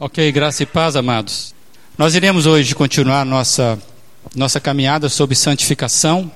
[0.00, 1.52] Ok, graça e paz, amados.
[1.98, 3.76] Nós iremos hoje continuar nossa,
[4.32, 6.30] nossa caminhada sobre santificação.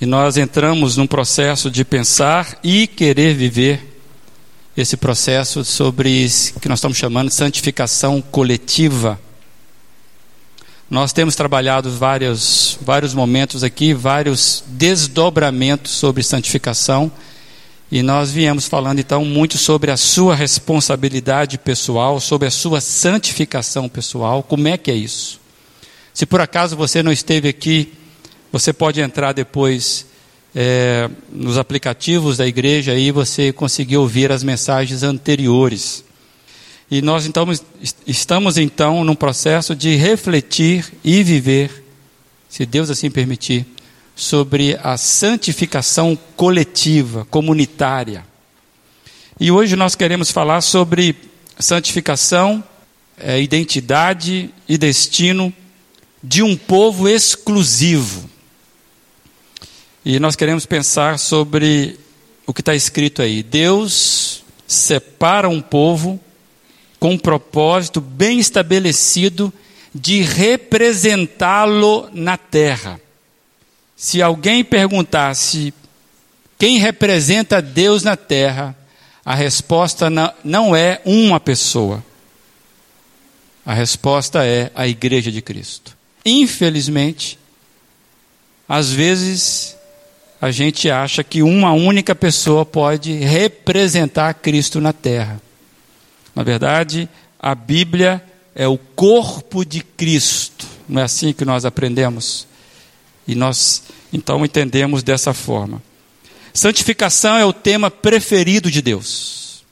[0.00, 4.02] E nós entramos num processo de pensar e querer viver
[4.76, 6.28] esse processo sobre
[6.60, 9.20] que nós estamos chamando de santificação coletiva.
[10.90, 17.08] Nós temos trabalhado vários, vários momentos aqui, vários desdobramentos sobre santificação
[17.92, 23.86] e nós viemos falando então muito sobre a sua responsabilidade pessoal, sobre a sua santificação
[23.86, 24.42] pessoal.
[24.42, 25.38] Como é que é isso?
[26.14, 27.92] Se por acaso você não esteve aqui,
[28.50, 30.06] você pode entrar depois
[30.54, 36.02] é, nos aplicativos da igreja e você conseguir ouvir as mensagens anteriores.
[36.90, 37.46] E nós então
[38.06, 41.84] estamos então num processo de refletir e viver,
[42.48, 43.66] se Deus assim permitir,
[44.14, 48.24] sobre a santificação coletiva, comunitária.
[49.40, 51.16] E hoje nós queremos falar sobre
[51.58, 52.62] santificação,
[53.18, 55.52] é, identidade e destino
[56.22, 58.28] de um povo exclusivo.
[60.04, 61.98] E nós queremos pensar sobre
[62.46, 63.42] o que está escrito aí.
[63.42, 66.20] Deus separa um povo
[66.98, 69.52] com um propósito bem estabelecido
[69.94, 73.00] de representá-lo na terra.
[74.02, 75.72] Se alguém perguntasse
[76.58, 78.74] quem representa Deus na terra,
[79.24, 80.10] a resposta
[80.42, 82.04] não é uma pessoa.
[83.64, 85.96] A resposta é a Igreja de Cristo.
[86.26, 87.38] Infelizmente,
[88.68, 89.76] às vezes
[90.40, 95.40] a gente acha que uma única pessoa pode representar Cristo na terra.
[96.34, 98.20] Na verdade, a Bíblia
[98.52, 100.66] é o corpo de Cristo.
[100.88, 102.50] Não é assim que nós aprendemos?
[103.26, 105.82] E nós então entendemos dessa forma.
[106.52, 109.64] Santificação é o tema preferido de Deus.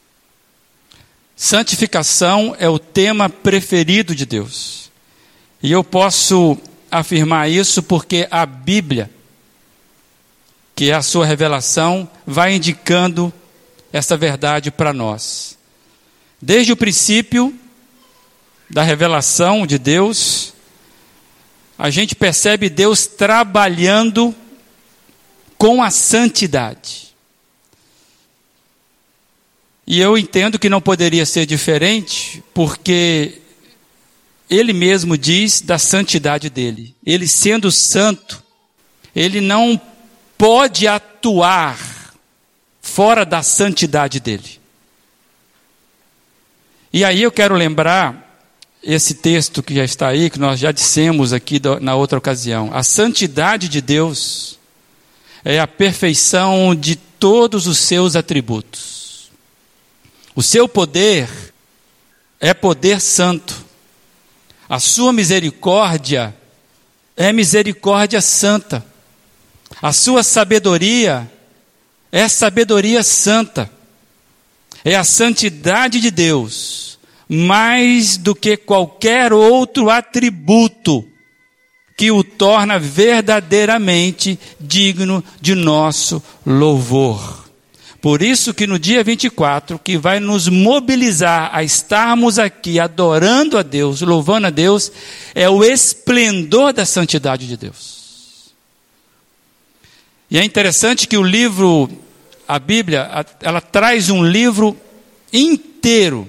[1.37, 4.91] Santificação é o tema preferido de Deus.
[5.63, 6.57] E eu posso
[6.91, 9.11] afirmar isso porque a Bíblia,
[10.75, 13.33] que é a sua revelação, vai indicando
[13.93, 15.59] essa verdade para nós.
[16.41, 17.55] Desde o princípio
[18.69, 20.55] da revelação de Deus,
[21.81, 24.35] a gente percebe Deus trabalhando
[25.57, 27.15] com a santidade.
[29.87, 33.41] E eu entendo que não poderia ser diferente, porque
[34.51, 36.95] ele mesmo diz da santidade dele.
[37.05, 38.43] Ele sendo santo,
[39.17, 39.81] ele não
[40.37, 41.79] pode atuar
[42.83, 44.61] fora da santidade dele.
[46.93, 48.30] E aí eu quero lembrar
[48.83, 52.71] esse texto que já está aí, que nós já dissemos aqui na outra ocasião.
[52.73, 54.59] A santidade de Deus
[55.45, 59.31] é a perfeição de todos os seus atributos.
[60.35, 61.29] O seu poder
[62.39, 63.65] é poder santo.
[64.69, 66.35] A sua misericórdia
[67.17, 68.85] é misericórdia santa.
[69.83, 71.31] A sua sabedoria
[72.11, 73.71] é sabedoria santa.
[74.83, 76.91] É a santidade de Deus
[77.33, 81.07] mais do que qualquer outro atributo
[81.97, 87.49] que o torna verdadeiramente digno de nosso louvor.
[88.01, 93.63] Por isso que no dia 24, que vai nos mobilizar a estarmos aqui adorando a
[93.63, 94.91] Deus, louvando a Deus,
[95.33, 98.55] é o esplendor da santidade de Deus.
[100.29, 101.89] E é interessante que o livro,
[102.49, 103.09] a Bíblia,
[103.41, 104.77] ela traz um livro
[105.33, 106.29] inteiro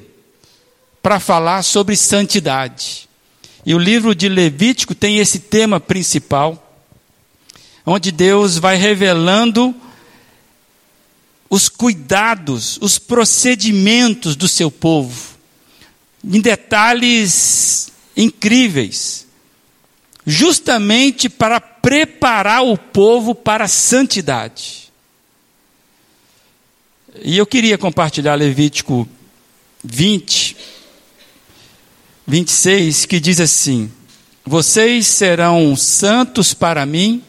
[1.02, 3.10] para falar sobre santidade.
[3.66, 6.76] E o livro de Levítico tem esse tema principal,
[7.86, 9.76] onde Deus vai revelando
[11.50, 15.36] os cuidados, os procedimentos do seu povo,
[16.24, 19.28] em detalhes incríveis,
[20.26, 24.92] justamente para preparar o povo para a santidade.
[27.22, 29.08] E eu queria compartilhar Levítico
[29.84, 30.56] 20,
[32.32, 33.92] 26, que diz assim:
[34.46, 37.22] Vocês serão santos para mim,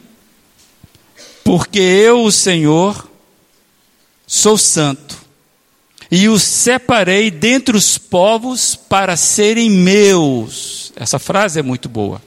[1.42, 3.10] porque eu, o Senhor,
[4.24, 5.18] sou santo,
[6.08, 10.92] e os separei dentre os povos para serem meus.
[10.94, 12.22] Essa frase é muito boa.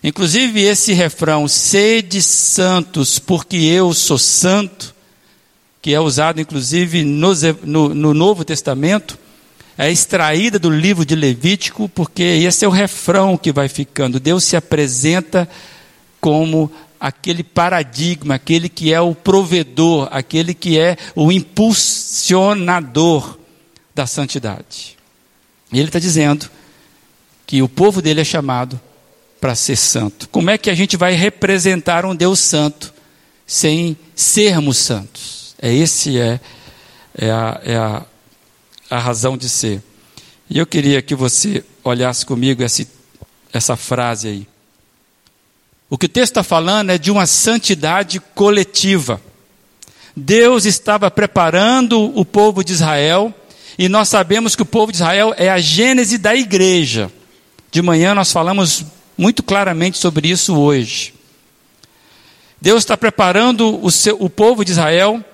[0.00, 4.94] Inclusive, esse refrão, sede santos, porque eu sou santo,
[5.82, 7.32] que é usado inclusive no,
[7.64, 9.18] no, no Novo Testamento,
[9.78, 14.18] é extraída do livro de Levítico, porque esse é o refrão que vai ficando.
[14.18, 15.48] Deus se apresenta
[16.20, 23.38] como aquele paradigma, aquele que é o provedor, aquele que é o impulsionador
[23.94, 24.98] da santidade.
[25.72, 26.50] E ele está dizendo
[27.46, 28.80] que o povo dele é chamado
[29.40, 30.28] para ser santo.
[30.28, 32.92] Como é que a gente vai representar um Deus santo
[33.46, 35.54] sem sermos santos?
[35.62, 36.40] É esse é,
[37.16, 38.04] é, a, é a,
[38.90, 39.82] a razão de ser.
[40.48, 42.86] E eu queria que você olhasse comigo essa,
[43.52, 44.48] essa frase aí.
[45.90, 49.20] O que o texto está falando é de uma santidade coletiva.
[50.14, 53.32] Deus estava preparando o povo de Israel,
[53.78, 57.10] e nós sabemos que o povo de Israel é a gênese da igreja.
[57.70, 58.84] De manhã nós falamos
[59.16, 61.14] muito claramente sobre isso hoje.
[62.60, 65.24] Deus está preparando o, seu, o povo de Israel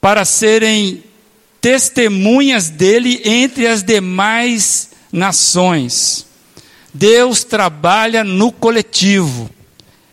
[0.00, 1.04] para serem
[1.64, 6.26] testemunhas dele entre as demais nações.
[6.92, 9.48] Deus trabalha no coletivo.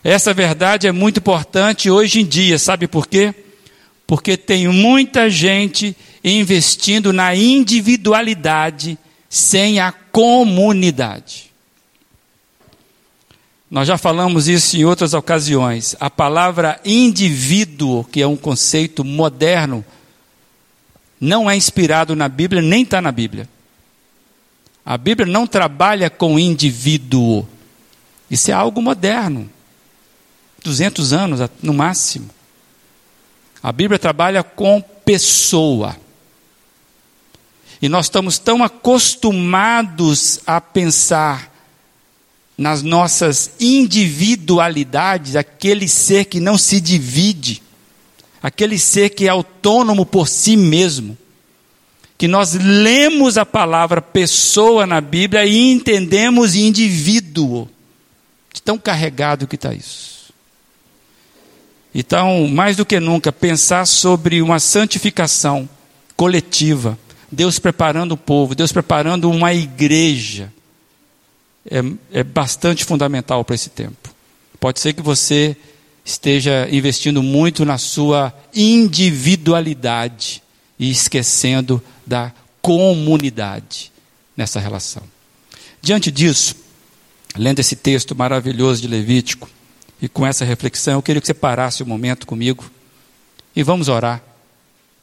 [0.02, 3.36] Essa verdade é muito importante hoje em dia, sabe por quê?
[4.08, 5.94] Porque tem muita gente
[6.24, 8.98] investindo na individualidade
[9.30, 11.52] sem a comunidade.
[13.70, 15.98] Nós já falamos isso em outras ocasiões.
[16.00, 19.84] A palavra indivíduo, que é um conceito moderno,
[21.22, 23.48] não é inspirado na Bíblia, nem está na Bíblia.
[24.84, 27.48] A Bíblia não trabalha com indivíduo.
[28.30, 29.48] Isso é algo moderno.
[30.64, 32.28] 200 anos no máximo.
[33.62, 35.96] A Bíblia trabalha com pessoa.
[37.80, 41.52] E nós estamos tão acostumados a pensar
[42.58, 47.62] nas nossas individualidades, aquele ser que não se divide,
[48.42, 51.18] aquele ser que é autônomo por si mesmo,
[52.18, 57.68] que nós lemos a palavra pessoa na Bíblia e entendemos indivíduo,
[58.54, 60.32] de tão carregado que está isso.
[61.94, 65.68] Então, mais do que nunca, pensar sobre uma santificação
[66.16, 66.98] coletiva,
[67.32, 70.52] Deus preparando o povo, Deus preparando uma igreja
[71.70, 71.80] é,
[72.20, 74.14] é bastante fundamental para esse tempo.
[74.60, 75.56] Pode ser que você
[76.12, 80.44] esteja investindo muito na sua individualidade
[80.78, 82.32] e esquecendo da
[82.62, 83.92] comunidade
[84.36, 85.04] nessa relação.
[85.82, 86.56] Diante disso,
[87.36, 89.50] lendo esse texto maravilhoso de Levítico,
[90.02, 92.70] e com essa reflexão, eu queria que você parasse um momento comigo
[93.56, 94.22] e vamos orar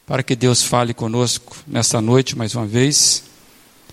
[0.07, 3.23] para que Deus fale conosco nessa noite mais uma vez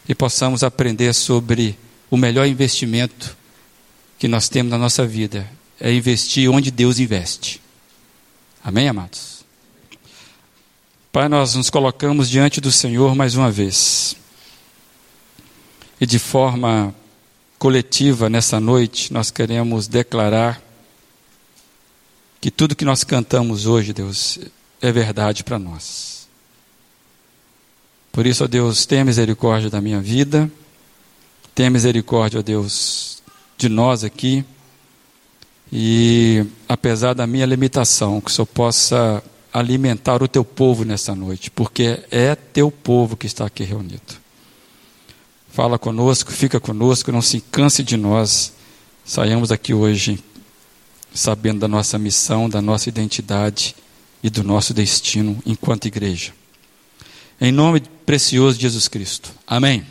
[0.09, 1.77] e possamos aprender sobre
[2.09, 3.37] o melhor investimento
[4.17, 5.47] que nós temos na nossa vida
[5.79, 7.61] é investir onde Deus investe.
[8.63, 9.45] Amém, amados?
[11.11, 14.15] Pai, nós nos colocamos diante do Senhor mais uma vez.
[15.99, 16.93] E de forma
[17.57, 20.61] coletiva nessa noite, nós queremos declarar
[22.41, 24.39] que tudo que nós cantamos hoje, Deus,
[24.81, 26.27] é verdade para nós.
[28.11, 30.51] Por isso, ó Deus, tenha misericórdia da minha vida
[31.55, 33.23] Tenha misericórdia, ó Deus,
[33.57, 34.43] de nós aqui.
[35.71, 41.49] E apesar da minha limitação, que o Senhor possa alimentar o teu povo nessa noite,
[41.49, 44.25] porque é teu povo que está aqui reunido.
[45.49, 48.51] Fala conosco, fica conosco, não se canse de nós.
[49.05, 50.21] Saiamos aqui hoje
[51.13, 53.73] sabendo da nossa missão, da nossa identidade
[54.21, 56.33] e do nosso destino enquanto igreja.
[57.39, 59.31] Em nome precioso de Jesus Cristo.
[59.47, 59.85] Amém.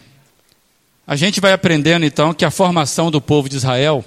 [1.06, 4.04] A gente vai aprendendo então que a formação do povo de Israel,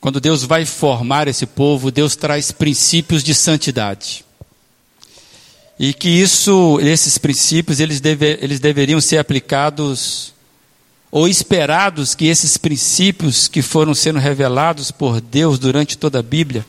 [0.00, 4.24] quando Deus vai formar esse povo, Deus traz princípios de santidade.
[5.78, 10.32] E que isso, esses princípios, eles, deve, eles deveriam ser aplicados
[11.10, 16.64] ou esperados que esses princípios que foram sendo revelados por Deus durante toda a Bíblia,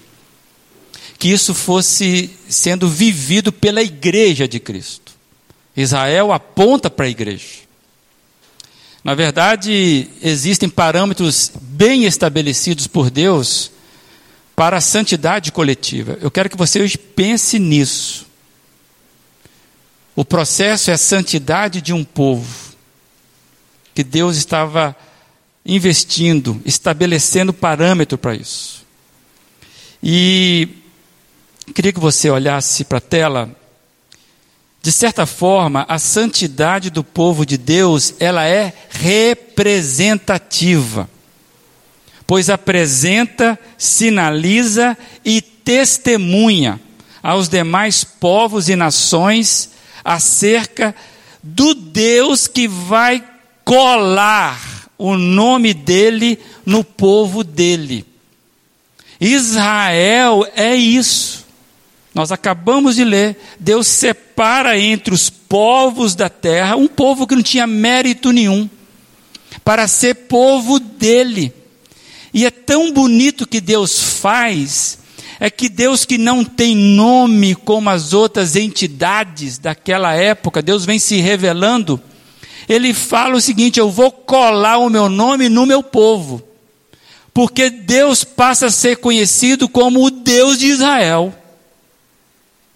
[1.20, 5.12] que isso fosse sendo vivido pela igreja de Cristo.
[5.78, 7.62] Israel aponta para a igreja.
[9.04, 13.72] Na verdade, existem parâmetros bem estabelecidos por Deus
[14.56, 16.16] para a santidade coletiva.
[16.22, 18.28] Eu quero que você hoje pense nisso.
[20.16, 22.76] O processo é a santidade de um povo
[23.96, 24.96] que Deus estava
[25.66, 28.86] investindo, estabelecendo parâmetro para isso.
[30.04, 30.68] E
[31.74, 33.50] queria que você olhasse para a tela
[34.84, 41.10] de certa forma, a santidade do povo de Deus, ela é representativa.
[42.32, 46.80] Pois apresenta, sinaliza e testemunha
[47.22, 49.72] aos demais povos e nações
[50.02, 50.96] acerca
[51.44, 53.22] do Deus que vai
[53.66, 58.06] colar o nome dele no povo dele.
[59.20, 61.46] Israel é isso.
[62.16, 67.44] Nós acabamos de ler, Deus separa entre os povos da terra um povo que não
[67.44, 68.70] tinha mérito nenhum,
[69.66, 71.60] para ser povo dele.
[72.34, 75.00] E é tão bonito que Deus faz,
[75.40, 81.00] é que Deus que não tem nome como as outras entidades daquela época, Deus vem
[81.00, 82.02] se revelando,
[82.70, 86.42] ele fala o seguinte: eu vou colar o meu nome no meu povo,
[87.34, 91.36] porque Deus passa a ser conhecido como o Deus de Israel.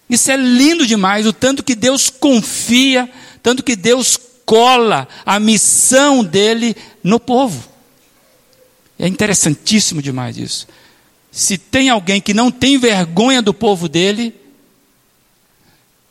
[0.10, 3.10] Isso é lindo demais, o tanto que Deus confia,
[3.42, 7.75] tanto que Deus cola a missão dele no povo.
[8.98, 10.68] É interessantíssimo demais isso.
[11.32, 14.34] Se tem alguém que não tem vergonha do povo dele,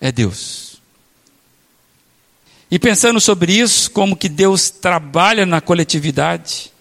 [0.01, 0.81] é Deus.
[2.71, 6.73] E pensando sobre isso, como que Deus trabalha na coletividade,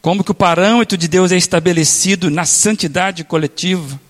[0.00, 4.00] como que o parâmetro de Deus é estabelecido na santidade coletiva,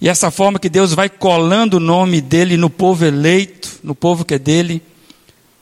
[0.00, 4.24] e essa forma que Deus vai colando o nome dele no povo eleito, no povo
[4.24, 4.82] que é dele.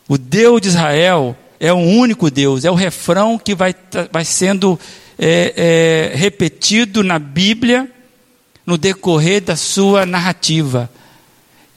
[0.08, 3.74] O Deus de Israel é o único Deus, é o refrão que vai,
[4.12, 4.78] vai sendo
[5.18, 7.90] é, é, repetido na Bíblia
[8.66, 10.90] no decorrer da sua narrativa.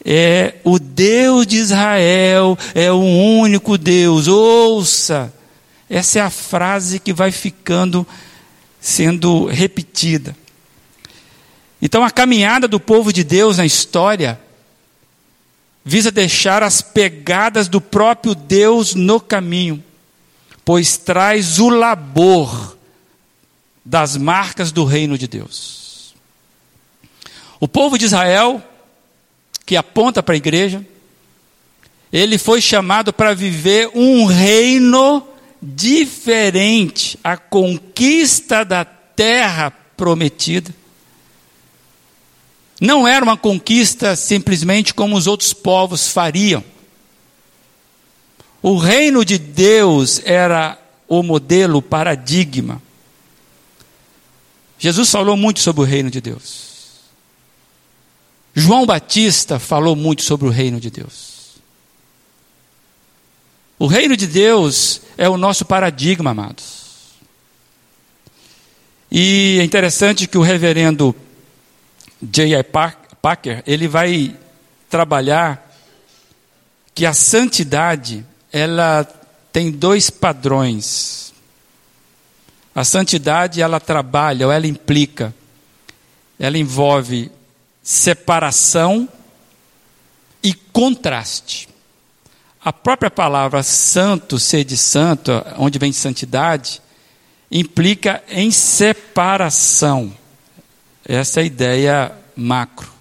[0.04, 5.34] É o Deus de Israel, é o único Deus, ouça.
[5.90, 8.08] Essa é a frase que vai ficando
[8.80, 10.36] sendo repetida.
[11.82, 14.40] Então, a caminhada do povo de Deus na história
[15.88, 19.82] visa deixar as pegadas do próprio Deus no caminho,
[20.66, 22.78] pois traz o labor
[23.86, 26.14] das marcas do reino de Deus.
[27.58, 28.62] O povo de Israel,
[29.66, 30.86] que aponta para a igreja,
[32.12, 35.26] ele foi chamado para viver um reino
[35.62, 40.76] diferente, a conquista da terra prometida
[42.80, 46.64] não era uma conquista simplesmente como os outros povos fariam.
[48.62, 52.82] O reino de Deus era o modelo, o paradigma.
[54.78, 56.68] Jesus falou muito sobre o reino de Deus.
[58.54, 61.38] João Batista falou muito sobre o reino de Deus.
[63.80, 66.78] O reino de Deus é o nosso paradigma, amados.
[69.12, 71.16] E é interessante que o reverendo
[72.22, 72.64] J.I.
[73.22, 74.36] Packer, ele vai
[74.90, 75.72] trabalhar
[76.94, 79.04] que a santidade, ela
[79.52, 81.34] tem dois padrões.
[82.74, 85.34] A santidade, ela trabalha, ou ela implica,
[86.40, 87.32] ela envolve
[87.84, 89.08] separação
[90.44, 91.70] e contraste.
[92.64, 96.82] A própria palavra santo, ser de santo, onde vem santidade,
[97.52, 100.14] implica em separação.
[101.08, 102.92] Essa é a ideia macro.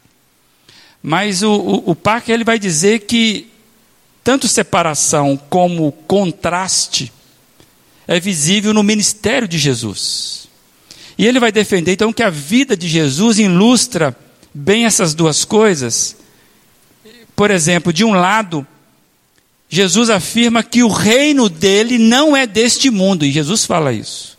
[1.03, 3.49] Mas o, o, o Parker ele vai dizer que
[4.23, 7.13] tanto separação como contraste
[8.07, 10.49] é visível no ministério de Jesus.
[11.19, 14.17] E ele vai defender então que a vida de Jesus ilustra
[14.55, 16.17] bem essas duas coisas.
[17.35, 18.67] Por exemplo, de um lado,
[19.69, 24.36] Jesus afirma que o reino dele não é deste mundo, e Jesus fala isso.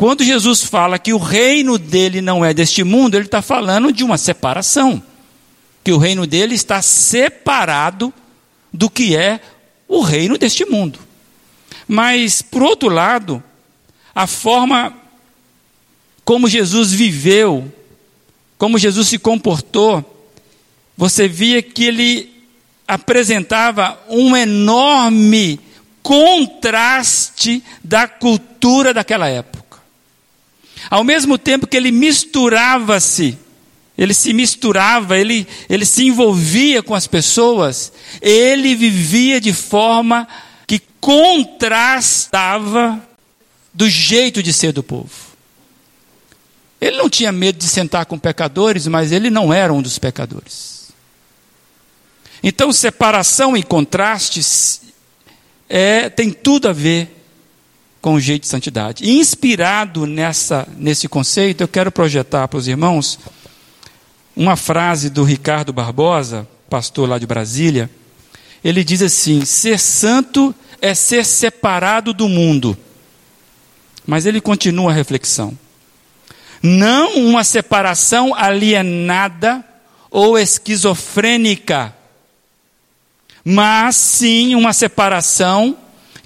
[0.00, 4.02] Quando Jesus fala que o reino dele não é deste mundo, ele está falando de
[4.02, 5.02] uma separação.
[5.84, 8.10] Que o reino dele está separado
[8.72, 9.42] do que é
[9.86, 10.98] o reino deste mundo.
[11.86, 13.42] Mas, por outro lado,
[14.14, 14.94] a forma
[16.24, 17.70] como Jesus viveu,
[18.56, 20.32] como Jesus se comportou,
[20.96, 22.42] você via que ele
[22.88, 25.60] apresentava um enorme
[26.02, 29.49] contraste da cultura daquela época.
[30.88, 33.36] Ao mesmo tempo que ele misturava-se,
[33.98, 40.26] ele se misturava, ele, ele se envolvia com as pessoas, ele vivia de forma
[40.66, 42.98] que contrastava
[43.74, 45.30] do jeito de ser do povo.
[46.80, 50.88] Ele não tinha medo de sentar com pecadores, mas ele não era um dos pecadores.
[52.42, 54.80] Então, separação e contrastes
[55.68, 57.19] é, tem tudo a ver
[58.00, 59.08] com o jeito de santidade.
[59.08, 63.18] Inspirado nessa, nesse conceito, eu quero projetar para os irmãos
[64.34, 67.90] uma frase do Ricardo Barbosa, pastor lá de Brasília.
[68.64, 72.76] Ele diz assim: ser santo é ser separado do mundo.
[74.06, 75.56] Mas ele continua a reflexão.
[76.62, 79.64] Não uma separação alienada
[80.10, 81.94] ou esquizofrênica,
[83.44, 85.76] mas sim uma separação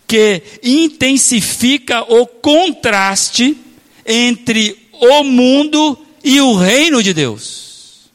[0.07, 3.57] que intensifica o contraste
[4.07, 8.11] entre o mundo e o reino de Deus.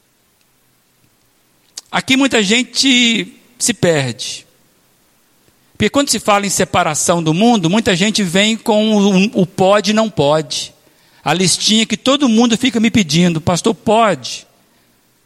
[1.92, 4.46] Aqui muita gente se perde.
[5.74, 9.92] Porque quando se fala em separação do mundo, muita gente vem com o, o pode
[9.92, 10.74] e não pode.
[11.24, 14.46] A listinha que todo mundo fica me pedindo, pastor, pode.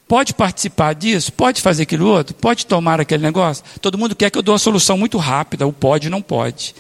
[0.08, 1.32] Pode participar disso?
[1.32, 2.36] Pode fazer aquilo outro?
[2.36, 3.64] Pode tomar aquele negócio?
[3.82, 6.76] Todo mundo quer que eu dou uma solução muito rápida, o pode não pode.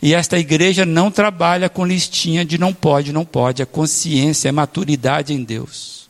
[0.00, 3.62] E esta igreja não trabalha com listinha de não pode, não pode.
[3.62, 6.08] A consciência, a maturidade em Deus.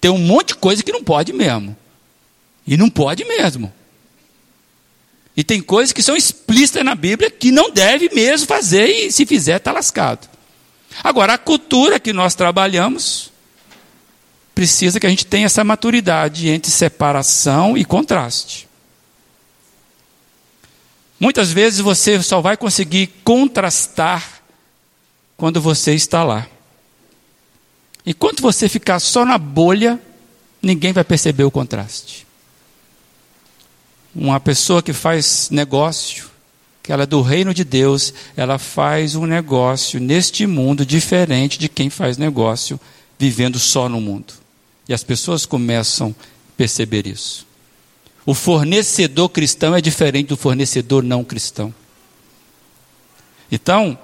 [0.00, 1.76] Tem um monte de coisa que não pode mesmo.
[2.66, 3.72] E não pode mesmo.
[5.36, 9.26] E tem coisas que são explícitas na Bíblia que não deve mesmo fazer e se
[9.26, 10.28] fizer está lascado.
[11.02, 13.30] Agora, a cultura que nós trabalhamos
[14.56, 18.66] precisa que a gente tenha essa maturidade entre separação e contraste.
[21.20, 24.40] Muitas vezes você só vai conseguir contrastar
[25.36, 26.46] quando você está lá.
[28.06, 30.00] Enquanto você ficar só na bolha,
[30.62, 32.26] ninguém vai perceber o contraste.
[34.14, 36.30] Uma pessoa que faz negócio,
[36.82, 41.68] que ela é do reino de Deus, ela faz um negócio neste mundo diferente de
[41.68, 42.80] quem faz negócio
[43.18, 44.45] vivendo só no mundo.
[44.88, 47.46] E as pessoas começam a perceber isso.
[48.24, 51.72] O fornecedor cristão é diferente do fornecedor não cristão.
[53.50, 53.96] Então,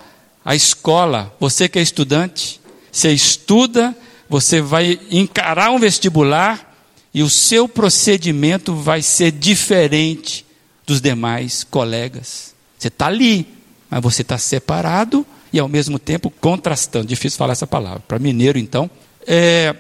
[0.45, 2.61] a escola, você que é estudante,
[2.91, 3.97] você estuda,
[4.29, 6.73] você vai encarar um vestibular
[7.13, 10.47] e o seu procedimento vai ser diferente
[10.87, 12.55] dos demais colegas.
[12.79, 13.47] Você está ali,
[13.91, 17.07] mas você está separado e ao mesmo tempo contrastando.
[17.07, 18.01] Difícil falar essa palavra.
[18.07, 18.91] Para mineiro, então.
[19.27, 19.75] É,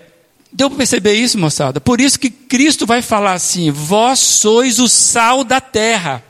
[0.52, 1.80] Deu para perceber isso, moçada?
[1.80, 6.23] Por isso que Cristo vai falar assim: vós sois o sal da terra.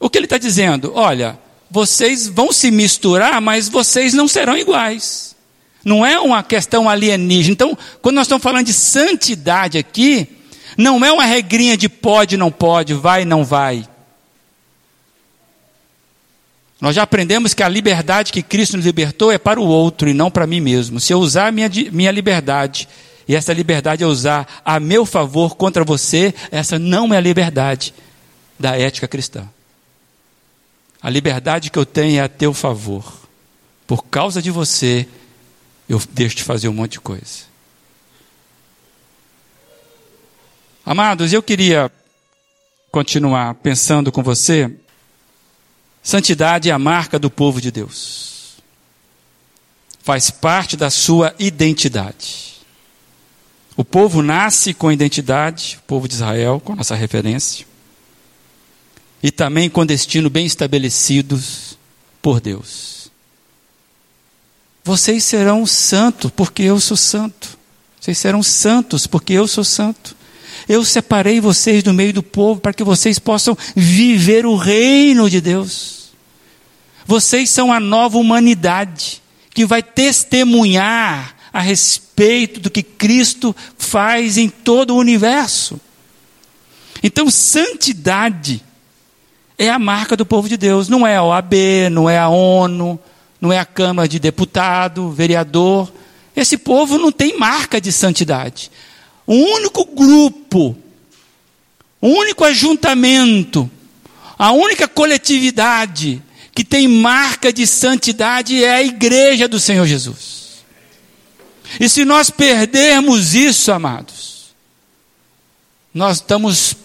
[0.00, 0.92] O que ele está dizendo?
[0.94, 1.38] Olha,
[1.70, 5.34] vocês vão se misturar, mas vocês não serão iguais.
[5.84, 7.52] Não é uma questão alienígena.
[7.52, 10.26] Então, quando nós estamos falando de santidade aqui,
[10.78, 13.86] não é uma regrinha de pode, não pode, vai, não vai.
[16.84, 20.12] Nós já aprendemos que a liberdade que Cristo nos libertou é para o outro e
[20.12, 21.00] não para mim mesmo.
[21.00, 22.86] Se eu usar a minha, minha liberdade,
[23.26, 27.94] e essa liberdade é usar a meu favor contra você, essa não é a liberdade
[28.60, 29.48] da ética cristã.
[31.00, 33.14] A liberdade que eu tenho é a teu favor.
[33.86, 35.08] Por causa de você,
[35.88, 37.44] eu deixo de fazer um monte de coisa.
[40.84, 41.90] Amados, eu queria
[42.90, 44.70] continuar pensando com você
[46.04, 48.58] Santidade é a marca do povo de Deus.
[50.02, 52.60] Faz parte da sua identidade.
[53.74, 57.66] O povo nasce com identidade, o povo de Israel, com nossa referência,
[59.22, 61.78] e também com destino bem estabelecidos
[62.20, 63.10] por Deus.
[64.84, 67.58] Vocês serão santos porque eu sou santo.
[67.98, 70.14] Vocês serão santos porque eu sou santo.
[70.68, 75.40] Eu separei vocês do meio do povo para que vocês possam viver o reino de
[75.40, 76.10] Deus.
[77.06, 84.48] Vocês são a nova humanidade que vai testemunhar a respeito do que Cristo faz em
[84.48, 85.80] todo o universo.
[87.02, 88.64] Então, santidade
[89.58, 91.54] é a marca do povo de Deus, não é a OAB,
[91.92, 92.98] não é a ONU,
[93.40, 95.92] não é a Câmara de Deputado, vereador.
[96.34, 98.70] Esse povo não tem marca de santidade.
[99.26, 100.76] O único grupo,
[102.00, 103.70] o único ajuntamento,
[104.38, 106.22] a única coletividade
[106.54, 110.64] que tem marca de santidade é a igreja do Senhor Jesus.
[111.80, 114.54] E se nós perdermos isso, amados,
[115.92, 116.76] nós estamos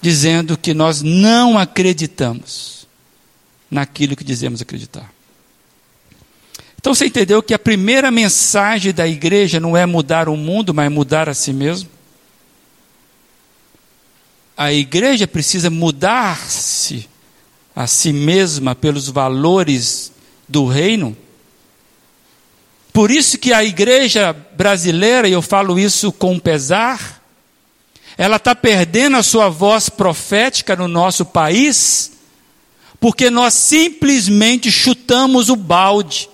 [0.00, 2.86] dizendo que nós não acreditamos
[3.70, 5.12] naquilo que dizemos acreditar.
[6.80, 10.90] Então você entendeu que a primeira mensagem da igreja não é mudar o mundo, mas
[10.90, 11.90] mudar a si mesmo?
[14.56, 17.08] A igreja precisa mudar-se
[17.74, 20.12] a si mesma pelos valores
[20.48, 21.16] do reino.
[22.92, 27.22] Por isso que a igreja brasileira, e eu falo isso com pesar,
[28.16, 32.12] ela está perdendo a sua voz profética no nosso país,
[32.98, 36.28] porque nós simplesmente chutamos o balde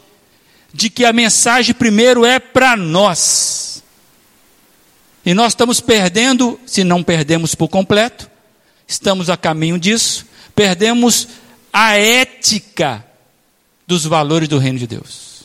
[0.74, 3.84] de que a mensagem primeiro é para nós.
[5.24, 8.28] E nós estamos perdendo, se não perdemos por completo,
[8.86, 11.28] estamos a caminho disso, perdemos
[11.72, 13.06] a ética
[13.86, 15.44] dos valores do reino de Deus.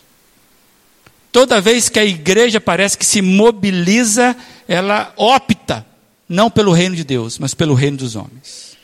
[1.31, 4.35] Toda vez que a igreja parece que se mobiliza,
[4.67, 5.85] ela opta
[6.27, 8.77] não pelo reino de Deus, mas pelo reino dos homens.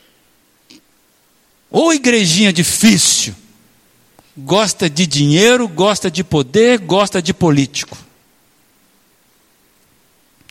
[1.71, 3.35] Ou igrejinha difícil,
[4.37, 7.97] gosta de dinheiro, gosta de poder, gosta de político.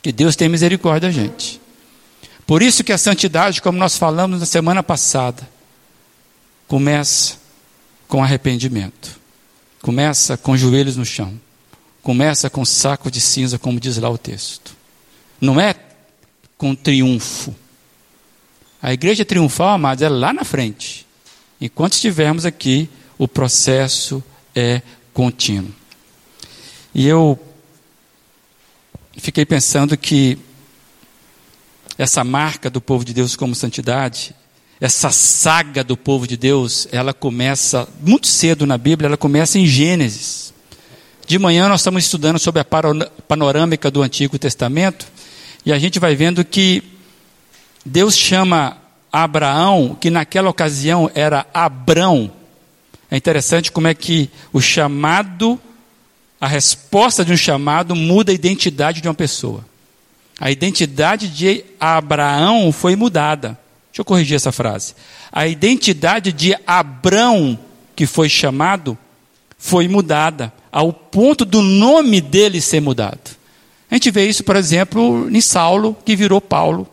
[0.01, 1.61] Que Deus tenha misericórdia, gente.
[2.45, 5.47] Por isso que a santidade, como nós falamos na semana passada,
[6.67, 7.37] começa
[8.07, 9.19] com arrependimento.
[9.81, 11.39] Começa com joelhos no chão.
[12.03, 14.75] Começa com saco de cinza, como diz lá o texto.
[15.41, 15.75] Não é
[16.57, 17.53] com triunfo.
[18.81, 21.05] A igreja triunfal, amados, é lá na frente.
[21.59, 24.23] Enquanto estivermos aqui, o processo
[24.55, 24.81] é
[25.13, 25.71] contínuo.
[26.93, 27.39] E eu
[29.17, 30.37] fiquei pensando que
[31.97, 34.35] essa marca do povo de Deus como santidade,
[34.79, 39.65] essa saga do povo de Deus, ela começa muito cedo na Bíblia, ela começa em
[39.65, 40.53] Gênesis.
[41.25, 42.65] De manhã nós estamos estudando sobre a
[43.27, 45.07] panorâmica do Antigo Testamento
[45.65, 46.83] e a gente vai vendo que
[47.85, 48.77] Deus chama
[49.11, 52.31] Abraão, que naquela ocasião era Abrão.
[53.09, 55.59] É interessante como é que o chamado,
[56.39, 59.65] a resposta de um chamado muda a identidade de uma pessoa.
[60.39, 63.57] A identidade de Abraão foi mudada.
[63.89, 64.93] Deixa eu corrigir essa frase.
[65.31, 67.57] A identidade de Abrão,
[67.95, 68.97] que foi chamado,
[69.57, 73.35] foi mudada, ao ponto do nome dele ser mudado.
[73.89, 76.85] A gente vê isso, por exemplo, em Saulo, que virou Paulo.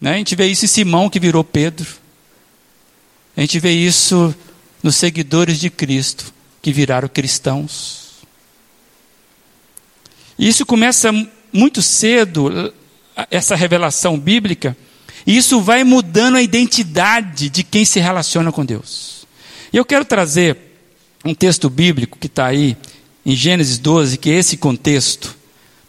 [0.00, 0.14] Né?
[0.14, 1.86] A gente vê isso em Simão, que virou Pedro.
[3.36, 4.34] A gente vê isso
[4.82, 8.08] nos seguidores de Cristo, que viraram cristãos.
[10.38, 11.12] E isso começa
[11.52, 12.72] muito cedo,
[13.30, 14.76] essa revelação bíblica,
[15.26, 19.26] e isso vai mudando a identidade de quem se relaciona com Deus.
[19.72, 20.56] E eu quero trazer
[21.24, 22.76] um texto bíblico que está aí
[23.26, 25.36] em Gênesis 12, que é esse contexto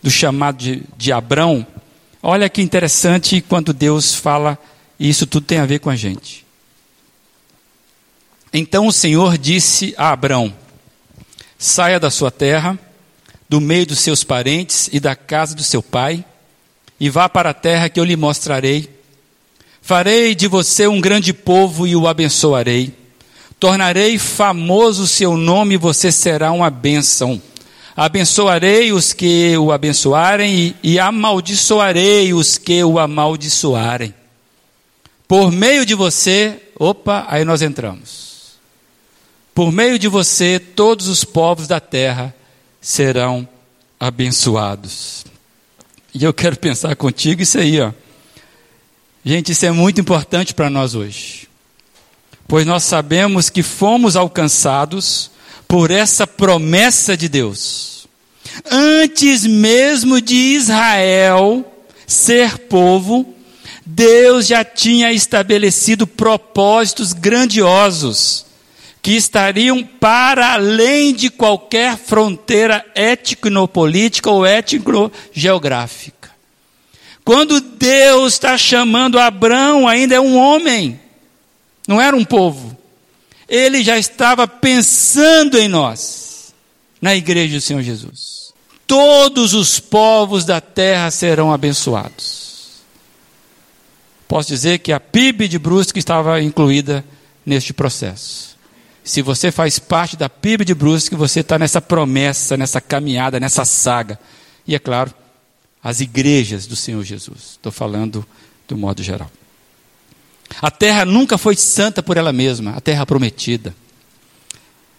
[0.01, 1.65] do chamado de, de Abrão.
[2.21, 4.57] Olha que interessante quando Deus fala,
[4.99, 6.45] e isso tudo tem a ver com a gente.
[8.53, 10.53] Então o Senhor disse a Abrão:
[11.57, 12.77] Saia da sua terra
[13.49, 16.23] do meio dos seus parentes e da casa do seu pai,
[16.99, 18.87] e vá para a terra que eu lhe mostrarei.
[19.81, 22.93] Farei de você um grande povo e o abençoarei.
[23.59, 27.41] Tornarei famoso o seu nome e você será uma bênção.
[27.95, 34.13] Abençoarei os que o abençoarem e, e amaldiçoarei os que o amaldiçoarem.
[35.27, 38.28] Por meio de você, opa, aí nós entramos.
[39.59, 42.33] Por meio de você, todos os povos da terra
[42.79, 43.45] serão
[43.99, 45.25] abençoados.
[46.13, 47.91] E eu quero pensar contigo isso aí, ó.
[49.21, 51.49] Gente, isso é muito importante para nós hoje.
[52.47, 55.29] Pois nós sabemos que fomos alcançados
[55.67, 58.07] por essa promessa de Deus.
[58.71, 61.69] Antes mesmo de Israel
[62.07, 63.35] ser povo,
[63.85, 68.47] Deus já tinha estabelecido propósitos grandiosos
[69.01, 76.31] que estariam para além de qualquer fronteira étnico-política ou étnico-geográfica.
[77.23, 80.99] Quando Deus está chamando Abraão, ainda é um homem,
[81.87, 82.77] não era um povo.
[83.47, 86.53] Ele já estava pensando em nós,
[87.01, 88.53] na igreja do Senhor Jesus.
[88.85, 92.49] Todos os povos da terra serão abençoados.
[94.27, 97.03] Posso dizer que a PIB de Brusque estava incluída
[97.45, 98.48] neste processo.
[99.09, 103.65] Se você faz parte da PIB de Brusque, você está nessa promessa, nessa caminhada, nessa
[103.65, 104.19] saga.
[104.67, 105.11] E é claro,
[105.83, 107.53] as igrejas do Senhor Jesus.
[107.53, 108.23] Estou falando
[108.67, 109.31] do modo geral.
[110.61, 113.73] A terra nunca foi santa por ela mesma, a terra prometida.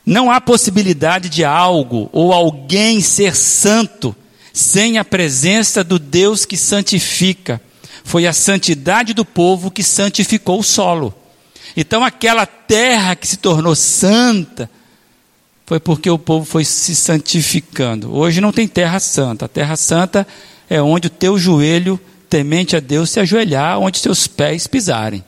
[0.05, 4.13] Não há possibilidade de algo ou alguém ser santo
[4.53, 7.61] sem a presença do Deus que santifica.
[8.03, 11.15] Foi a santidade do povo que santificou o solo.
[11.77, 14.71] Então aquela terra que se tornou santa
[15.67, 18.13] foi porque o povo foi se santificando.
[18.13, 19.45] Hoje não tem terra santa.
[19.45, 20.27] A terra santa
[20.69, 25.25] é onde o teu joelho temente a Deus se ajoelhar, onde seus pés pisarem.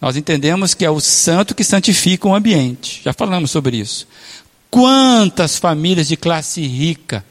[0.00, 3.00] Nós entendemos que é o santo que santifica o ambiente.
[3.04, 4.06] Já falamos sobre isso.
[4.70, 7.24] Quantas famílias de classe rica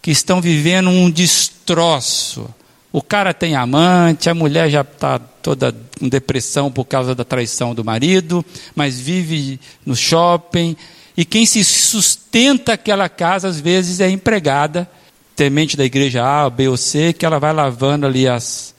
[0.00, 2.48] que estão vivendo um destroço,
[2.90, 7.74] o cara tem amante, a mulher já está toda com depressão por causa da traição
[7.74, 10.76] do marido, mas vive no shopping.
[11.16, 14.88] E quem se sustenta aquela casa, às vezes, é empregada,
[15.34, 18.74] temente da igreja A, B ou C, que ela vai lavando ali as.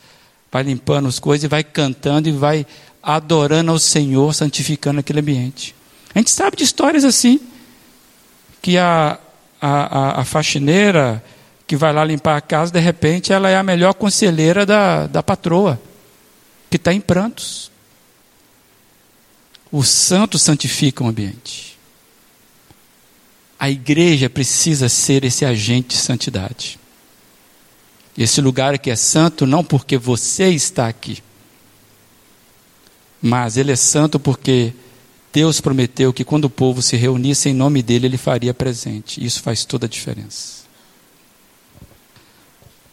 [0.52, 2.66] vai limpando as coisas e vai cantando e vai
[3.02, 5.76] adorando ao Senhor, santificando aquele ambiente.
[6.14, 7.40] A gente sabe de histórias assim,
[8.62, 9.20] que a,
[9.62, 11.24] a, a, a faxineira
[11.68, 15.22] que vai lá limpar a casa, de repente ela é a melhor conselheira da, da
[15.22, 15.80] patroa,
[16.70, 17.72] que está em prantos.
[19.72, 21.78] O santo santifica o ambiente.
[23.60, 26.80] A igreja precisa ser esse agente de santidade.
[28.18, 31.24] Esse lugar aqui é santo não porque você está aqui,
[33.22, 34.74] mas ele é santo porque
[35.32, 39.24] Deus prometeu que quando o povo se reunisse em nome dele, ele faria presente.
[39.24, 40.64] Isso faz toda a diferença.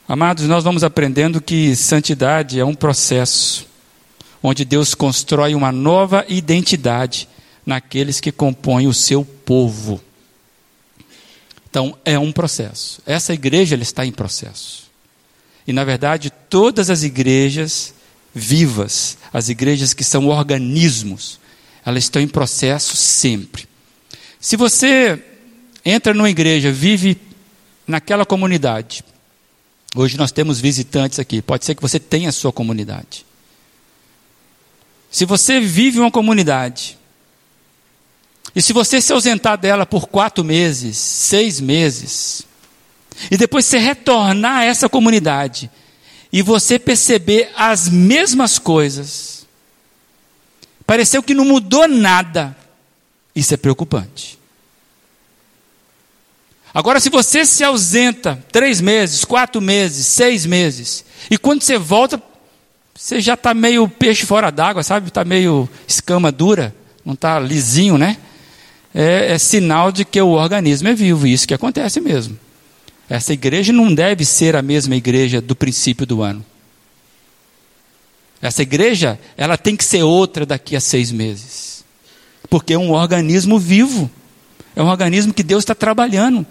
[0.09, 3.67] Amados, nós vamos aprendendo que santidade é um processo
[4.41, 7.29] onde Deus constrói uma nova identidade
[7.65, 10.01] naqueles que compõem o seu povo.
[11.69, 13.03] Então, é um processo.
[13.05, 14.85] Essa igreja ela está em processo.
[15.67, 17.93] E, na verdade, todas as igrejas
[18.33, 21.41] vivas, as igrejas que são organismos,
[21.85, 23.67] elas estão em processo sempre.
[24.39, 25.21] Se você
[25.85, 27.21] entra numa igreja, vive
[27.89, 29.03] naquela comunidade,
[29.95, 33.25] hoje nós temos visitantes aqui, pode ser que você tenha a sua comunidade.
[35.11, 36.99] Se você vive uma comunidade,
[38.55, 42.43] e se você se ausentar dela por quatro meses, seis meses,
[43.31, 45.71] e depois você retornar a essa comunidade,
[46.33, 49.47] e você perceber as mesmas coisas,
[50.87, 52.57] pareceu que não mudou nada,
[53.35, 54.39] isso é preocupante.
[56.77, 62.23] Agora, se você se ausenta três meses, quatro meses, seis meses, e quando você volta,
[62.95, 65.09] você já está meio peixe fora d'água, sabe?
[65.09, 68.19] Está meio escama dura, não está lisinho, né?
[68.95, 72.39] É, é, sinal de que o organismo é vivo, isso que acontece mesmo.
[73.09, 76.45] Essa igreja não deve ser a mesma igreja do princípio do ano.
[78.43, 81.83] Essa igreja, ela tem que ser outra daqui a seis meses.
[82.51, 84.11] Porque é um organismo vivo.
[84.75, 86.47] É um organismo que Deus está trabalhando.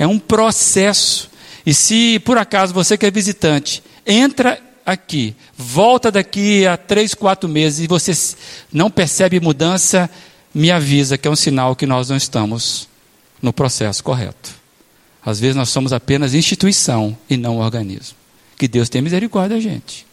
[0.00, 1.30] É um processo.
[1.66, 7.46] E se por acaso você que é visitante, entra aqui, volta daqui a três, quatro
[7.46, 8.12] meses e você
[8.72, 10.08] não percebe mudança,
[10.54, 12.88] me avisa que é um sinal que nós não estamos
[13.42, 14.58] no processo correto.
[15.22, 18.16] Às vezes nós somos apenas instituição e não organismo.
[18.56, 20.06] Que Deus tenha misericórdia da gente.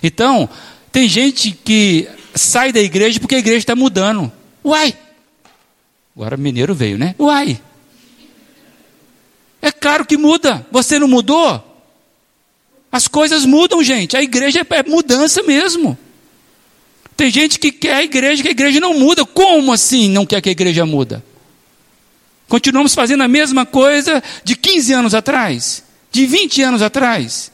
[0.00, 0.48] Então,
[0.92, 4.30] tem gente que sai da igreja porque a igreja está mudando.
[4.64, 4.96] Uai!
[6.14, 7.16] Agora mineiro veio, né?
[7.18, 7.60] Uai!
[9.64, 10.66] É claro que muda.
[10.70, 11.82] Você não mudou?
[12.92, 14.14] As coisas mudam, gente.
[14.14, 15.96] A igreja é mudança mesmo.
[17.16, 19.24] Tem gente que quer a igreja, que a igreja não muda.
[19.24, 21.24] Como assim não quer que a igreja muda?
[22.46, 27.50] Continuamos fazendo a mesma coisa de 15 anos atrás, de 20 anos atrás,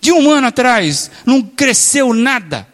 [0.00, 1.10] de um ano atrás.
[1.26, 2.66] Não cresceu nada.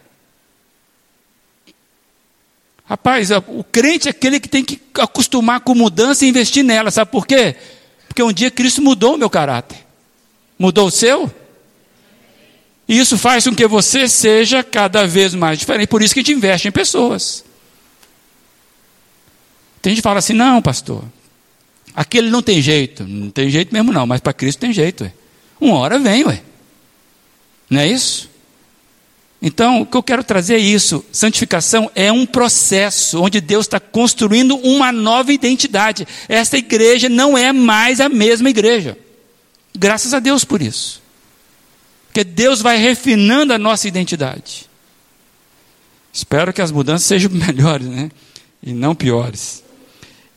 [2.84, 6.92] Rapaz, o crente é aquele que tem que acostumar com mudança e investir nela.
[6.92, 7.56] Sabe por quê?
[8.12, 9.78] Porque um dia Cristo mudou o meu caráter.
[10.58, 11.32] Mudou o seu?
[12.86, 15.88] E isso faz com que você seja cada vez mais diferente.
[15.88, 17.42] Por isso que a gente investe em pessoas.
[19.80, 21.02] Tem gente que fala assim: não, pastor,
[21.96, 23.02] aquele não tem jeito.
[23.04, 25.04] Não tem jeito mesmo, não, mas para Cristo tem jeito.
[25.04, 25.12] Ué.
[25.58, 26.42] Uma hora vem, ué.
[27.70, 28.28] Não é isso?
[29.44, 33.80] Então, o que eu quero trazer é isso: santificação é um processo onde Deus está
[33.80, 36.06] construindo uma nova identidade.
[36.28, 38.96] Esta igreja não é mais a mesma igreja.
[39.76, 41.02] Graças a Deus por isso.
[42.06, 44.70] Porque Deus vai refinando a nossa identidade.
[46.12, 48.10] Espero que as mudanças sejam melhores, né?
[48.62, 49.64] E não piores.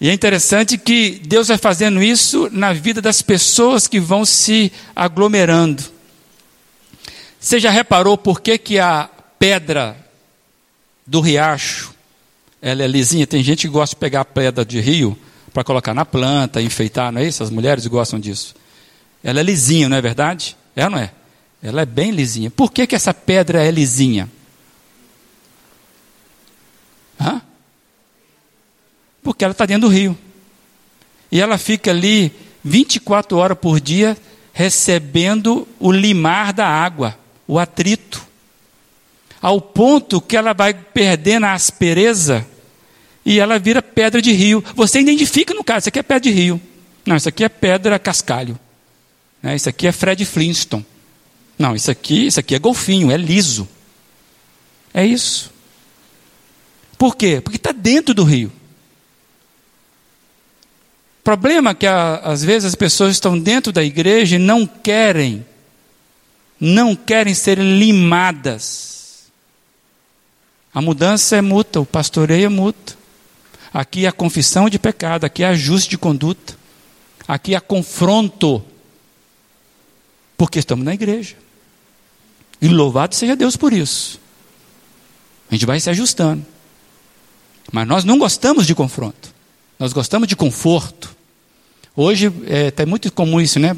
[0.01, 4.71] E é interessante que Deus vai fazendo isso na vida das pessoas que vão se
[4.95, 5.94] aglomerando.
[7.45, 9.95] Você já reparou por que, que a pedra
[11.05, 11.93] do riacho
[12.60, 13.27] ela é lisinha?
[13.27, 15.15] Tem gente que gosta de pegar a pedra de rio
[15.53, 17.43] para colocar na planta, enfeitar, não é isso?
[17.43, 18.55] As mulheres gostam disso.
[19.23, 20.58] Ela é lisinha, não é verdade?
[20.75, 21.12] É ou não é?
[21.62, 22.49] Ela é bem lisinha.
[22.49, 24.27] Por que, que essa pedra é lisinha?
[27.21, 27.43] Hã?
[29.21, 30.17] Porque ela está dentro do rio.
[31.31, 34.17] E ela fica ali 24 horas por dia
[34.51, 38.25] recebendo o limar da água o atrito,
[39.41, 42.45] ao ponto que ela vai perdendo a aspereza
[43.25, 44.63] e ela vira pedra de rio.
[44.75, 46.62] Você identifica no caso, isso aqui é pedra de rio.
[47.05, 48.60] Não, isso aqui é pedra cascalho.
[49.41, 49.55] Né?
[49.55, 50.86] Isso aqui é Fred Flintstone.
[51.58, 53.67] Não, isso aqui, isso aqui é golfinho, é liso.
[54.93, 55.51] É isso.
[56.97, 57.41] Por quê?
[57.41, 58.51] Porque está dentro do rio.
[61.19, 65.45] O problema é que às vezes as pessoas estão dentro da igreja e não querem
[66.59, 69.31] não querem ser limadas.
[70.73, 72.97] A mudança é mútua, o pastoreio é mútuo.
[73.73, 76.57] Aqui há confissão de pecado, aqui há ajuste de conduta,
[77.27, 78.63] aqui há confronto,
[80.37, 81.35] porque estamos na igreja.
[82.61, 84.19] E louvado seja Deus por isso.
[85.49, 86.45] A gente vai se ajustando.
[87.71, 89.33] Mas nós não gostamos de confronto,
[89.79, 91.15] nós gostamos de conforto.
[91.95, 93.75] Hoje é, é muito comum isso, né?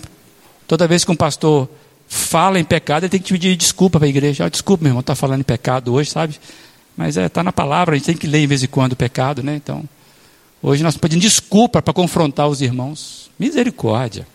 [0.67, 1.69] Toda vez que um pastor
[2.07, 4.45] fala em pecado, ele tem que pedir desculpa para a igreja.
[4.45, 6.39] Oh, desculpa, meu irmão, está falando em pecado hoje, sabe?
[6.95, 8.93] Mas está é, tá na palavra, a gente tem que ler de vez em quando
[8.93, 9.55] o pecado, né?
[9.55, 9.83] Então,
[10.61, 13.29] hoje nós pedimos desculpa para confrontar os irmãos.
[13.37, 14.27] Misericórdia.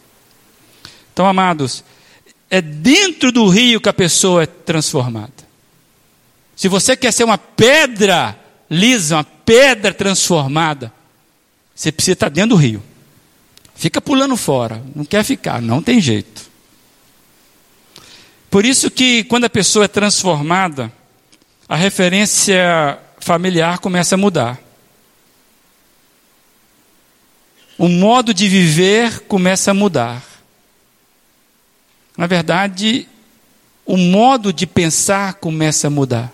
[1.13, 1.83] Então, amados,
[2.49, 5.33] é dentro do rio que a pessoa é transformada.
[6.55, 8.39] Se você quer ser uma pedra
[8.71, 10.93] lisa, uma pedra transformada,
[11.75, 12.83] você precisa estar dentro do rio.
[13.75, 16.52] Fica pulando fora, não quer ficar, não tem jeito.
[18.53, 20.93] Por isso que quando a pessoa é transformada,
[21.67, 24.61] a referência familiar começa a mudar.
[27.79, 30.23] O modo de viver começa a mudar.
[32.15, 33.09] Na verdade,
[33.87, 36.31] o modo de pensar começa a mudar.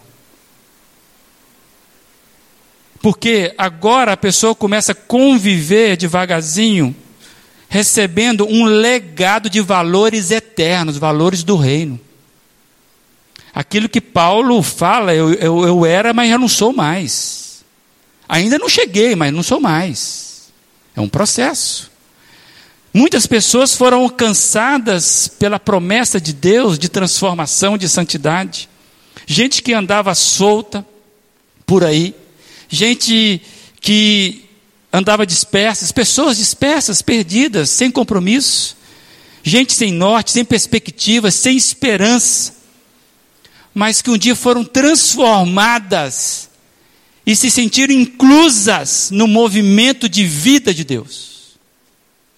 [3.00, 6.96] Porque agora a pessoa começa a conviver devagarzinho,
[7.68, 12.07] recebendo um legado de valores eternos, valores do reino.
[13.58, 17.64] Aquilo que Paulo fala, eu, eu, eu era, mas já não sou mais.
[18.28, 20.52] Ainda não cheguei, mas não sou mais.
[20.94, 21.90] É um processo.
[22.94, 28.68] Muitas pessoas foram alcançadas pela promessa de Deus de transformação, de santidade.
[29.26, 30.86] Gente que andava solta
[31.66, 32.14] por aí,
[32.68, 33.42] gente
[33.80, 34.44] que
[34.92, 38.76] andava dispersas, pessoas dispersas, perdidas, sem compromisso,
[39.42, 42.57] gente sem norte, sem perspectiva, sem esperança,
[43.78, 46.50] mas que um dia foram transformadas
[47.24, 51.56] e se sentiram inclusas no movimento de vida de Deus.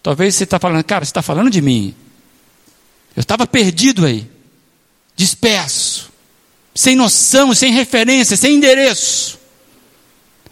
[0.02, 1.94] Talvez você está falando, cara, você está falando de mim.
[3.16, 4.30] Eu estava perdido aí,
[5.16, 6.12] disperso,
[6.74, 9.38] sem noção, sem referência, sem endereço.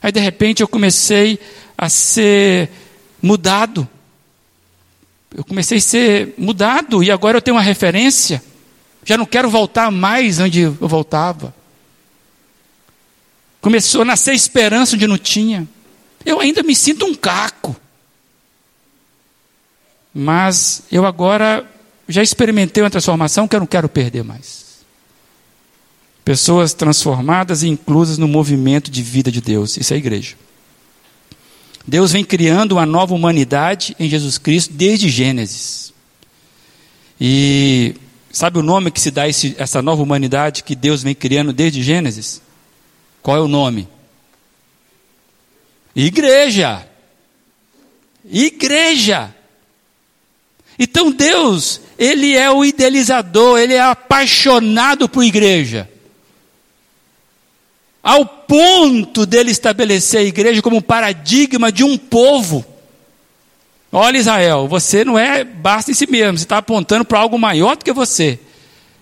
[0.02, 1.38] Aí de repente eu comecei
[1.76, 2.70] a ser
[3.20, 3.86] mudado.
[5.36, 8.42] Eu comecei a ser mudado e agora eu tenho uma referência.
[9.08, 11.54] Já não quero voltar mais onde eu voltava.
[13.58, 15.66] Começou a nascer esperança onde não tinha.
[16.26, 17.74] Eu ainda me sinto um caco.
[20.12, 21.66] Mas eu agora
[22.06, 24.84] já experimentei uma transformação que eu não quero perder mais.
[26.22, 29.78] Pessoas transformadas e inclusas no movimento de vida de Deus.
[29.78, 30.36] Isso é a igreja.
[31.86, 35.94] Deus vem criando uma nova humanidade em Jesus Cristo desde Gênesis.
[37.18, 37.94] E
[38.30, 41.82] sabe o nome que se dá a essa nova humanidade que Deus vem criando desde
[41.82, 42.40] Gênesis?
[43.22, 43.88] Qual é o nome?
[45.94, 46.86] Igreja.
[48.24, 49.34] Igreja.
[50.78, 55.88] Então Deus, Ele é o idealizador, Ele é apaixonado por igreja
[58.08, 62.64] ao ponto dele estabelecer a igreja como paradigma de um povo.
[63.90, 67.76] Olha, Israel, você não é basta em si mesmo, você está apontando para algo maior
[67.76, 68.38] do que você.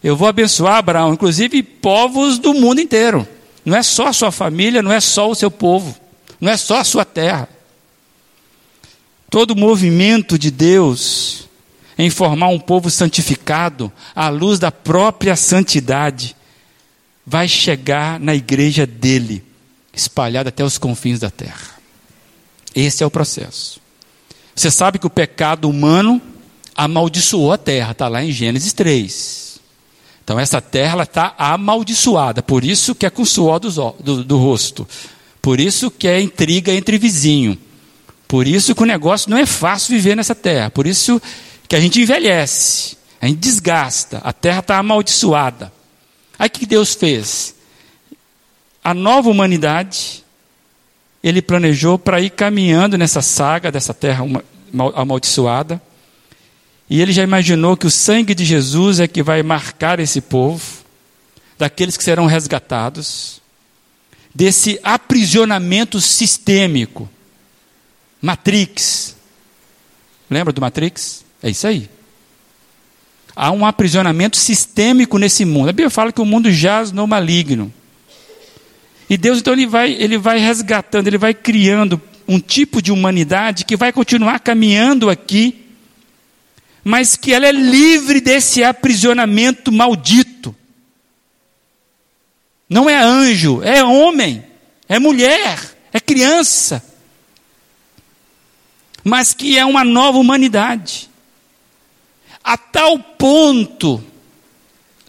[0.03, 3.27] Eu vou abençoar Abraão, inclusive povos do mundo inteiro.
[3.65, 5.97] Não é só a sua família, não é só o seu povo,
[6.41, 7.49] não é só a sua terra.
[9.29, 11.49] Todo movimento de Deus
[11.99, 16.37] em formar um povo santificado à luz da própria santidade
[17.27, 19.43] vai chegar na igreja dele,
[19.93, 21.75] espalhada até os confins da terra.
[22.75, 23.81] Esse é o processo.
[24.57, 26.21] Você sabe que o pecado humano
[26.75, 29.61] amaldiçoou a terra, está lá em Gênesis 3.
[30.25, 34.89] Então essa terra está amaldiçoada, por isso que é com suor do, do, do rosto,
[35.41, 37.57] por isso que é intriga entre vizinho,
[38.27, 41.23] por isso que o negócio não é fácil viver nessa terra, por isso
[41.69, 45.73] que a gente envelhece, a gente desgasta, a terra está amaldiçoada.
[46.37, 47.55] Aí o que Deus fez?
[48.83, 50.25] A nova humanidade,
[51.27, 54.25] ele planejou para ir caminhando nessa saga dessa terra
[54.95, 55.83] amaldiçoada.
[56.89, 60.63] E ele já imaginou que o sangue de Jesus é que vai marcar esse povo,
[61.59, 63.43] daqueles que serão resgatados,
[64.33, 67.11] desse aprisionamento sistêmico.
[68.23, 69.17] Matrix.
[70.31, 71.25] Lembra do Matrix?
[71.43, 71.91] É isso aí.
[73.35, 75.71] Há um aprisionamento sistêmico nesse mundo.
[75.71, 77.75] A Bíblia fala que o mundo jaz no maligno.
[79.09, 83.65] E Deus, então, ele vai, ele vai resgatando, ele vai criando um tipo de humanidade
[83.65, 85.65] que vai continuar caminhando aqui,
[86.83, 90.55] mas que ela é livre desse aprisionamento maldito.
[92.69, 94.45] Não é anjo, é homem,
[94.89, 95.59] é mulher,
[95.93, 96.85] é criança.
[99.05, 101.09] Mas que é uma nova humanidade
[102.47, 104.01] a tal ponto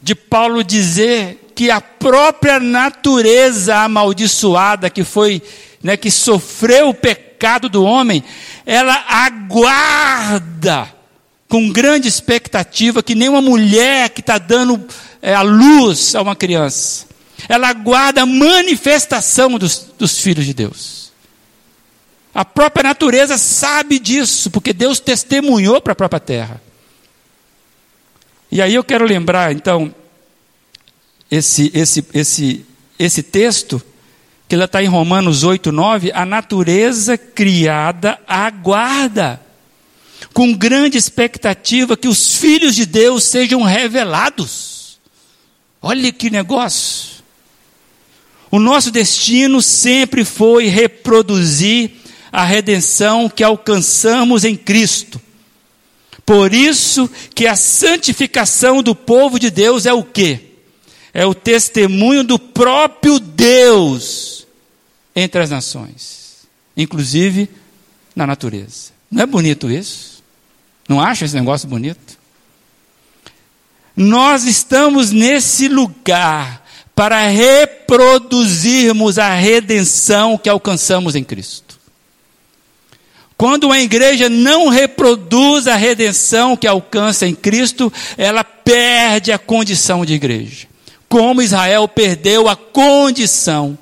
[0.02, 5.42] de Paulo dizer que a própria natureza amaldiçoada que foi,
[5.82, 8.24] né, que sofreu o pecado do homem,
[8.64, 10.88] ela aguarda
[11.50, 14.86] com grande expectativa, que nem uma mulher que está dando
[15.20, 17.08] é, a luz a uma criança.
[17.50, 21.12] Ela aguarda a manifestação dos, dos filhos de Deus.
[22.36, 26.62] A própria natureza sabe disso, porque Deus testemunhou para a própria terra.
[28.52, 29.92] E aí eu quero lembrar, então,
[31.30, 32.66] esse, esse, esse,
[32.98, 33.82] esse texto,
[34.48, 39.42] que ela está em Romanos 8, 9, a natureza criada aguarda,
[40.34, 45.00] com grande expectativa, que os filhos de Deus sejam revelados.
[45.82, 47.18] Olha que negócio.
[48.50, 51.92] O nosso destino sempre foi reproduzir
[52.32, 55.22] a redenção que alcançamos em Cristo.
[56.26, 60.47] Por isso que a santificação do povo de Deus é o quê?
[61.18, 64.46] É o testemunho do próprio Deus
[65.16, 66.48] entre as nações,
[66.78, 67.50] inclusive
[68.16, 68.92] na natureza.
[69.10, 70.24] Não é bonito isso?
[70.88, 72.20] Não acha esse negócio bonito?
[73.96, 76.64] Nós estamos nesse lugar
[76.94, 81.80] para reproduzirmos a redenção que alcançamos em Cristo.
[83.36, 90.06] Quando uma igreja não reproduz a redenção que alcança em Cristo, ela perde a condição
[90.06, 90.68] de igreja.
[91.10, 93.78] Como Israel perdeu a condição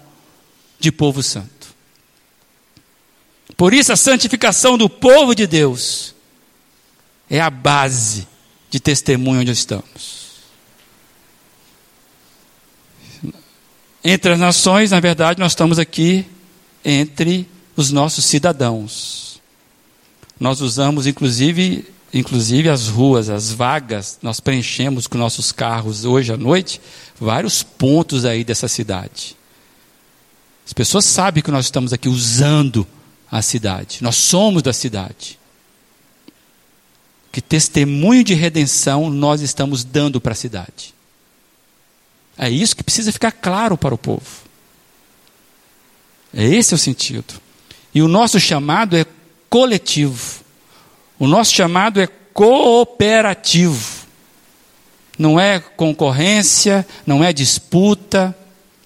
[0.80, 1.50] de povo santo.
[3.58, 6.14] Por isso, a santificação do povo de Deus
[7.30, 8.28] é a base
[8.70, 10.26] de testemunho onde estamos.
[14.04, 16.26] Entre as nações, na verdade, nós estamos aqui
[16.84, 19.42] entre os nossos cidadãos.
[20.40, 21.88] Nós usamos inclusive,
[22.20, 26.82] inclusive as ruas, as vagas, nós preenchemos com nossos carros hoje à noite
[27.20, 29.36] vários pontos aí dessa cidade.
[30.66, 32.88] As pessoas sabem que nós estamos aqui usando
[33.30, 34.00] a cidade.
[34.02, 35.38] Nós somos da cidade.
[37.32, 40.96] Que testemunho de redenção nós estamos dando para a cidade.
[42.38, 44.46] É isso que precisa ficar claro para o povo.
[46.34, 47.34] É esse o sentido.
[47.94, 49.06] E o nosso chamado é
[49.50, 50.45] coletivo.
[51.18, 54.06] O nosso chamado é cooperativo.
[55.18, 58.36] Não é concorrência, não é disputa.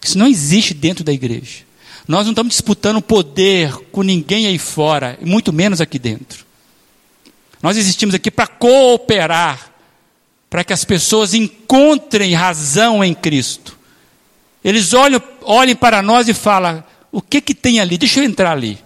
[0.04, 1.64] Isso não existe dentro da igreja.
[2.08, 6.46] Nós não estamos disputando poder com ninguém aí fora, muito menos aqui dentro.
[7.62, 9.72] Nós existimos aqui para cooperar,
[10.50, 13.78] para que as pessoas encontrem razão em Cristo.
[14.64, 17.98] Eles olham, olhem para nós e falam: o que que tem ali?
[17.98, 18.80] Deixa eu entrar ali.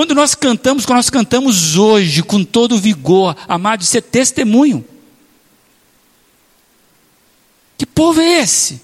[0.00, 4.82] Quando nós cantamos, quando nós cantamos hoje, com todo vigor, amado, isso é testemunho.
[7.76, 8.80] Que povo é esse?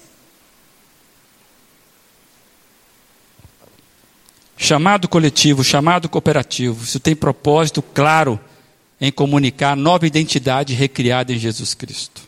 [4.55, 8.39] Chamado coletivo, chamado cooperativo, isso tem propósito claro
[9.01, 12.21] em comunicar a nova identidade recriada em Jesus Cristo.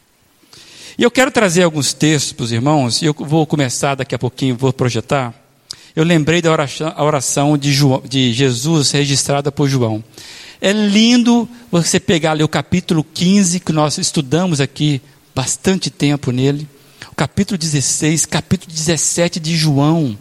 [0.97, 4.73] E eu quero trazer alguns textos irmãos, e eu vou começar daqui a pouquinho, vou
[4.73, 5.31] projetar
[5.99, 10.01] eu lembrei da oração, de, João, de Jesus registrada por João.
[10.61, 15.01] É lindo você pegar ali o capítulo 15, que nós estudamos aqui
[15.35, 16.65] bastante tempo nele,
[17.11, 20.17] o capítulo 16, capítulo 17 de João.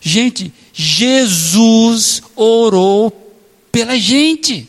[0.00, 3.12] Gente, Jesus orou
[3.70, 4.66] pela gente.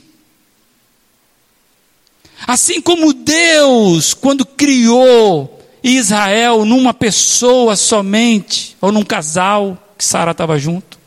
[2.45, 10.57] Assim como Deus, quando criou Israel numa pessoa somente, ou num casal, que Sara estava
[10.57, 10.97] junto.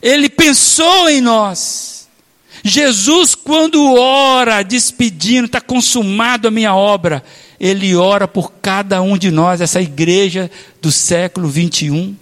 [0.00, 2.08] Ele pensou em nós.
[2.64, 7.22] Jesus, quando ora, despedindo, está consumado a minha obra,
[7.60, 10.50] ele ora por cada um de nós, essa igreja
[10.80, 12.16] do século 21.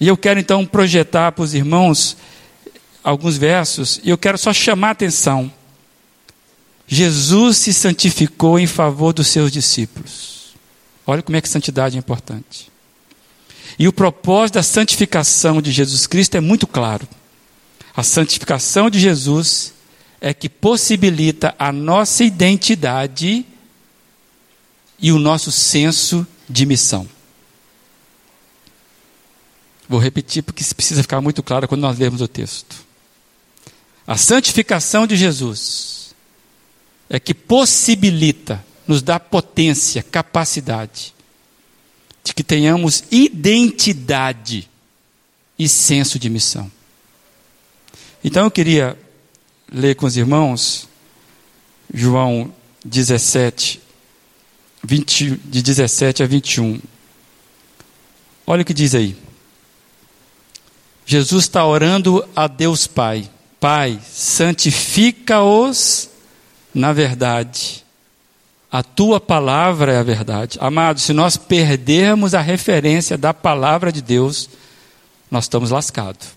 [0.00, 2.16] E eu quero então projetar para os irmãos
[3.04, 5.52] alguns versos, e eu quero só chamar a atenção.
[6.86, 10.37] Jesus se santificou em favor dos seus discípulos.
[11.10, 12.70] Olha como é que santidade é importante.
[13.78, 17.08] E o propósito da santificação de Jesus Cristo é muito claro.
[17.96, 19.72] A santificação de Jesus
[20.20, 23.46] é que possibilita a nossa identidade
[24.98, 27.08] e o nosso senso de missão.
[29.88, 32.76] Vou repetir porque precisa ficar muito claro quando nós lermos o texto.
[34.06, 36.14] A santificação de Jesus
[37.08, 41.14] é que possibilita nos dá potência, capacidade
[42.24, 44.68] de que tenhamos identidade
[45.58, 46.70] e senso de missão.
[48.24, 48.98] Então eu queria
[49.70, 50.88] ler com os irmãos
[51.92, 52.52] João
[52.84, 53.80] 17,
[54.82, 56.80] 20, de 17 a 21.
[58.46, 59.16] Olha o que diz aí.
[61.04, 63.30] Jesus está orando a Deus Pai.
[63.60, 66.08] Pai, santifica-os
[66.74, 67.84] na verdade.
[68.70, 70.58] A tua palavra é a verdade.
[70.60, 74.48] Amado, se nós perdermos a referência da palavra de Deus,
[75.30, 76.28] nós estamos lascados.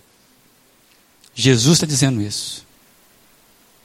[1.36, 2.66] Jesus está dizendo isso.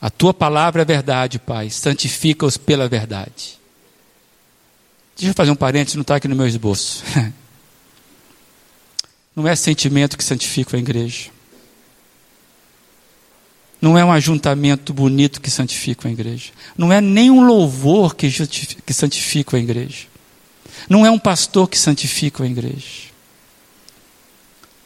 [0.00, 1.70] A tua palavra é verdade, Pai.
[1.70, 3.58] Santifica-os pela verdade.
[5.16, 7.02] Deixa eu fazer um parênteses, não está aqui no meu esboço.
[9.34, 11.30] Não é sentimento que santifica a igreja.
[13.80, 16.52] Não é um ajuntamento bonito que santifica a igreja.
[16.76, 18.28] Não é nem um louvor que,
[18.84, 20.06] que santifica a igreja.
[20.88, 23.06] Não é um pastor que santifica a igreja.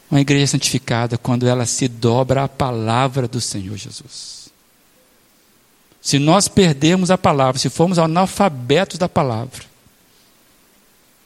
[0.09, 4.49] Uma igreja santificada quando ela se dobra à palavra do Senhor Jesus.
[6.01, 9.63] Se nós perdermos a palavra, se formos analfabetos da palavra,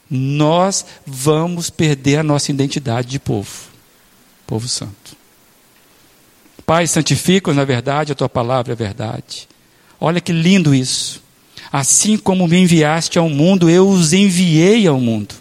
[0.09, 3.69] nós vamos perder a nossa identidade de povo,
[4.45, 5.15] povo santo.
[6.65, 9.47] Pai, santifica-os na verdade, a tua palavra é verdade.
[9.99, 11.21] Olha que lindo isso.
[11.71, 15.35] Assim como me enviaste ao mundo, eu os enviei ao mundo.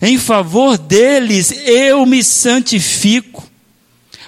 [0.00, 3.44] Em favor deles eu me santifico,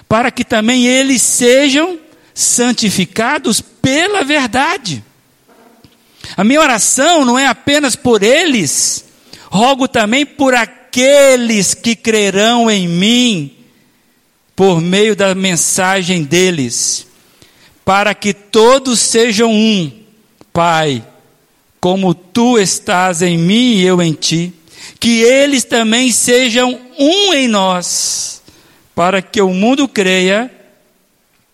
[0.07, 1.99] para que também eles sejam
[2.33, 5.03] santificados pela verdade.
[6.37, 9.05] A minha oração não é apenas por eles,
[9.49, 13.58] rogo também por aqueles que crerão em mim
[14.59, 17.07] por meio da mensagem deles,
[17.85, 19.89] para que todos sejam um,
[20.51, 21.01] Pai,
[21.79, 24.53] como tu estás em mim e eu em ti,
[24.99, 28.41] que eles também sejam um em nós,
[28.93, 30.51] para que o mundo creia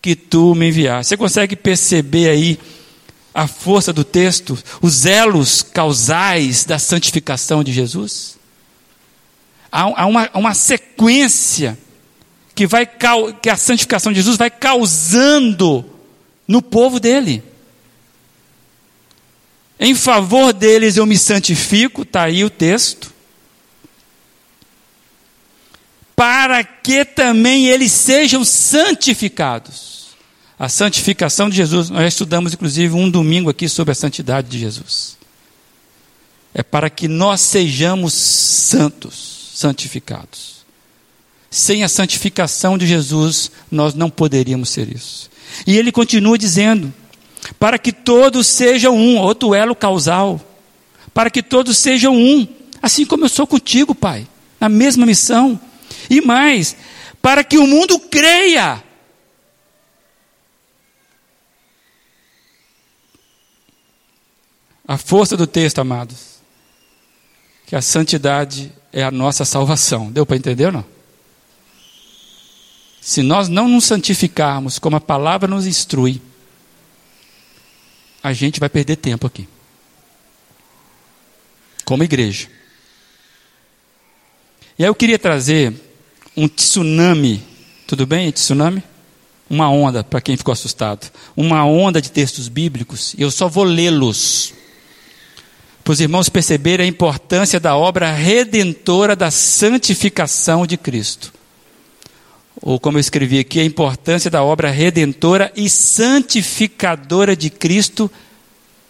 [0.02, 1.10] que tu me enviaste.
[1.10, 2.58] Você consegue perceber aí
[3.32, 8.36] a força do texto, os elos causais da santificação de Jesus?
[9.70, 11.78] Há uma, uma sequência
[12.56, 15.84] que, vai, que a santificação de Jesus vai causando
[16.48, 17.42] no povo dele.
[19.78, 23.12] Em favor deles eu me santifico, está aí o texto,
[26.16, 30.16] para que também eles sejam santificados.
[30.58, 35.18] A santificação de Jesus, nós estudamos inclusive um domingo aqui sobre a santidade de Jesus.
[36.54, 40.55] É para que nós sejamos santos, santificados.
[41.50, 45.30] Sem a santificação de Jesus, nós não poderíamos ser isso.
[45.66, 46.92] E ele continua dizendo:
[47.58, 50.40] para que todos sejam um, outro elo causal,
[51.14, 52.46] para que todos sejam um,
[52.82, 54.26] assim como eu sou contigo, Pai,
[54.60, 55.58] na mesma missão.
[56.10, 56.76] E mais,
[57.22, 58.82] para que o mundo creia.
[64.86, 66.36] A força do texto, amados,
[67.66, 70.12] que a santidade é a nossa salvação.
[70.12, 70.95] Deu para entender ou não?
[73.06, 76.20] Se nós não nos santificarmos como a palavra nos instrui,
[78.20, 79.46] a gente vai perder tempo aqui.
[81.84, 82.48] Como igreja.
[84.76, 85.72] E aí eu queria trazer
[86.36, 87.44] um tsunami.
[87.86, 88.82] Tudo bem, tsunami?
[89.48, 91.08] Uma onda, para quem ficou assustado.
[91.36, 93.14] Uma onda de textos bíblicos.
[93.16, 94.52] E eu só vou lê-los.
[95.84, 101.35] Para os irmãos perceberem a importância da obra redentora da santificação de Cristo
[102.60, 108.10] ou como eu escrevi aqui, a importância da obra redentora e santificadora de Cristo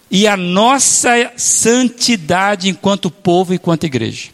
[0.09, 4.29] e a nossa santidade enquanto povo enquanto igreja.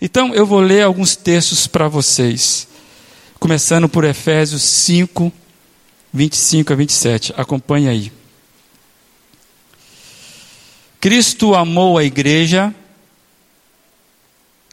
[0.00, 2.68] Então, eu vou ler alguns textos para vocês,
[3.40, 5.32] começando por Efésios 5,
[6.12, 7.34] 25 a 27.
[7.36, 8.12] Acompanhe aí.
[11.00, 12.74] Cristo amou a igreja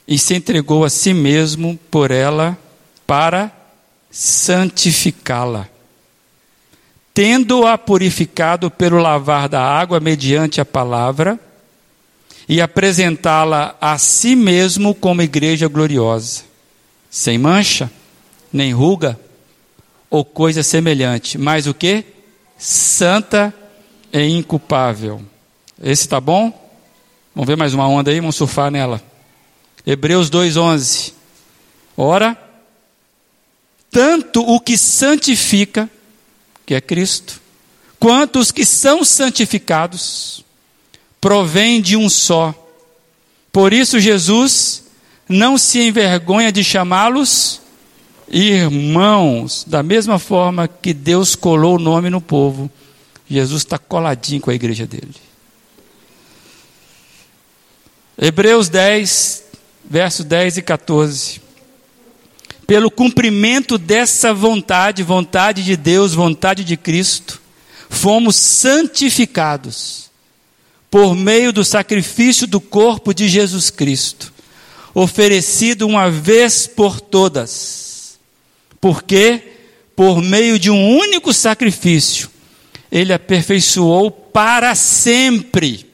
[0.08, 2.58] e se entregou a si mesmo por ela
[3.06, 3.61] para
[4.12, 5.68] santificá-la,
[7.14, 11.40] tendo-a purificado pelo lavar da água mediante a palavra,
[12.50, 16.44] e apresentá-la a si mesmo como igreja gloriosa,
[17.10, 17.90] sem mancha,
[18.52, 19.18] nem ruga,
[20.10, 22.04] ou coisa semelhante, mas o que?
[22.58, 23.54] Santa
[24.12, 25.22] e inculpável.
[25.82, 26.52] Esse tá bom?
[27.34, 29.02] Vamos ver mais uma onda aí, vamos surfar nela.
[29.86, 31.14] Hebreus 2:11.
[31.96, 32.38] Ora,
[33.92, 35.90] tanto o que santifica,
[36.66, 37.40] que é Cristo,
[38.00, 40.44] quanto os que são santificados,
[41.20, 42.56] provém de um só.
[43.52, 44.86] Por isso, Jesus
[45.28, 47.62] não se envergonha de chamá-los
[48.30, 52.72] irmãos, da mesma forma que Deus colou o nome no povo.
[53.30, 55.14] Jesus está coladinho com a igreja dele.
[58.18, 59.44] Hebreus 10,
[59.84, 61.42] versos 10 e 14.
[62.72, 67.42] Pelo cumprimento dessa vontade, vontade de Deus, vontade de Cristo,
[67.90, 70.10] fomos santificados
[70.90, 74.32] por meio do sacrifício do corpo de Jesus Cristo,
[74.94, 78.18] oferecido uma vez por todas.
[78.80, 79.52] Porque,
[79.94, 82.30] por meio de um único sacrifício,
[82.90, 85.86] ele aperfeiçoou para sempre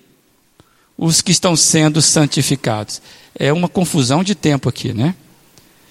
[0.95, 3.01] os que estão sendo santificados.
[3.33, 5.15] É uma confusão de tempo aqui, né?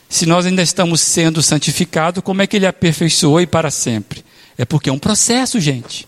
[0.09, 4.25] Se nós ainda estamos sendo santificados, como é que ele aperfeiçoou e para sempre?
[4.57, 6.07] É porque é um processo, gente.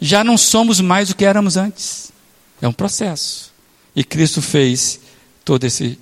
[0.00, 2.12] Já não somos mais o que éramos antes.
[2.60, 3.52] É um processo.
[3.94, 5.00] E Cristo fez
[5.44, 5.98] toda esse,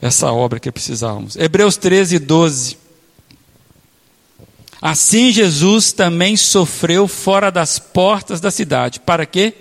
[0.00, 1.36] essa obra que precisávamos.
[1.36, 2.78] Hebreus 13, 12.
[4.80, 8.98] Assim Jesus também sofreu fora das portas da cidade.
[8.98, 9.54] Para quê?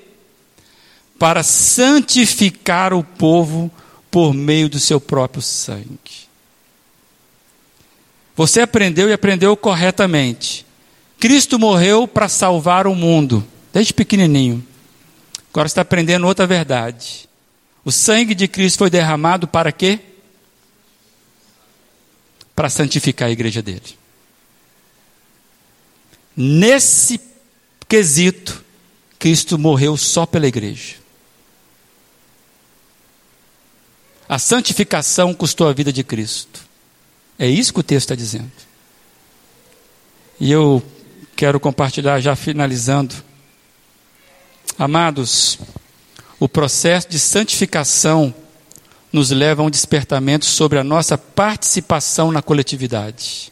[1.19, 3.69] Para santificar o povo
[4.09, 6.20] por meio do seu próprio sangue.
[8.41, 10.65] Você aprendeu e aprendeu corretamente.
[11.19, 14.65] Cristo morreu para salvar o mundo, desde pequenininho.
[15.51, 17.29] Agora está aprendendo outra verdade.
[17.85, 19.99] O sangue de Cristo foi derramado para quê?
[22.55, 23.95] Para santificar a igreja dele.
[26.35, 27.21] Nesse
[27.87, 28.65] quesito,
[29.19, 30.95] Cristo morreu só pela igreja.
[34.27, 36.70] A santificação custou a vida de Cristo.
[37.37, 38.51] É isso que o texto está dizendo.
[40.39, 40.83] E eu
[41.35, 43.15] quero compartilhar, já finalizando.
[44.77, 45.59] Amados,
[46.39, 48.33] o processo de santificação
[49.11, 53.51] nos leva a um despertamento sobre a nossa participação na coletividade.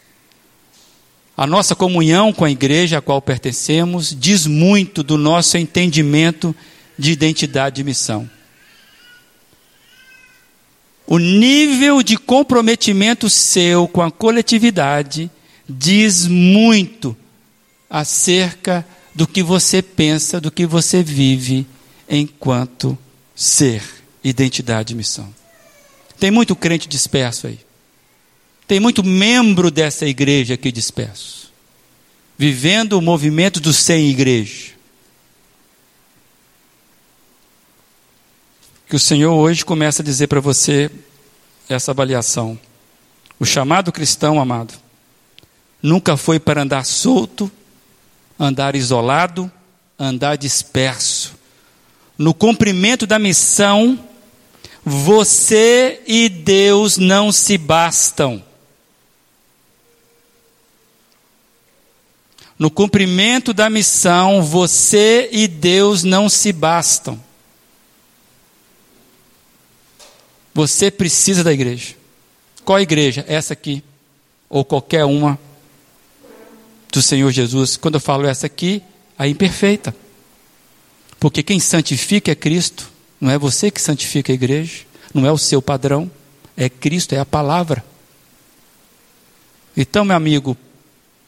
[1.36, 6.55] A nossa comunhão com a igreja a qual pertencemos diz muito do nosso entendimento
[6.97, 8.30] de identidade e missão.
[11.12, 15.28] O nível de comprometimento seu com a coletividade
[15.68, 17.18] diz muito
[17.89, 18.86] acerca
[19.16, 21.66] do que você pensa, do que você vive
[22.07, 22.95] enquanto
[23.36, 23.82] ser,
[24.24, 25.28] identidade e missão.
[26.20, 27.57] Tem muito crente disperso aí.
[28.68, 31.51] Tem muito membro dessa igreja aqui disperso.
[32.38, 34.74] Vivendo o movimento do sem igreja.
[38.90, 40.90] Que o Senhor hoje começa a dizer para você
[41.70, 42.60] essa avaliação.
[43.40, 44.74] O chamado cristão, amado,
[45.80, 47.52] nunca foi para andar solto,
[48.40, 49.50] andar isolado,
[49.98, 51.36] andar disperso.
[52.18, 54.04] No cumprimento da missão,
[54.84, 58.44] você e Deus não se bastam.
[62.58, 67.28] No cumprimento da missão, você e Deus não se bastam.
[70.54, 71.95] Você precisa da igreja.
[72.64, 73.26] Qual igreja?
[73.28, 73.84] Essa aqui.
[74.50, 75.39] Ou qualquer uma
[76.91, 77.78] do Senhor Jesus.
[77.78, 78.82] Quando eu falo essa aqui,
[79.18, 79.95] a imperfeita.
[81.20, 82.89] Porque quem santifica é Cristo.
[83.20, 84.86] Não é você que santifica a igreja.
[85.14, 86.10] Não é o seu padrão.
[86.56, 87.84] É Cristo, é a palavra.
[89.76, 90.58] Então, meu amigo,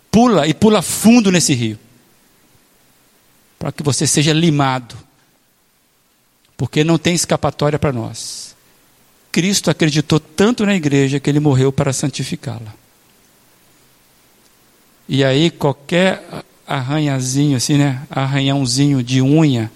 [0.09, 1.79] pula e pula fundo nesse rio.
[3.57, 4.95] Para que você seja limado.
[6.57, 8.50] Porque não tem escapatória para nós.
[9.31, 12.73] Cristo acreditou tanto na igreja que ele morreu para santificá-la.
[15.07, 16.23] E aí qualquer
[16.67, 19.71] arranhazinho assim, né, arranhãozinho de unha,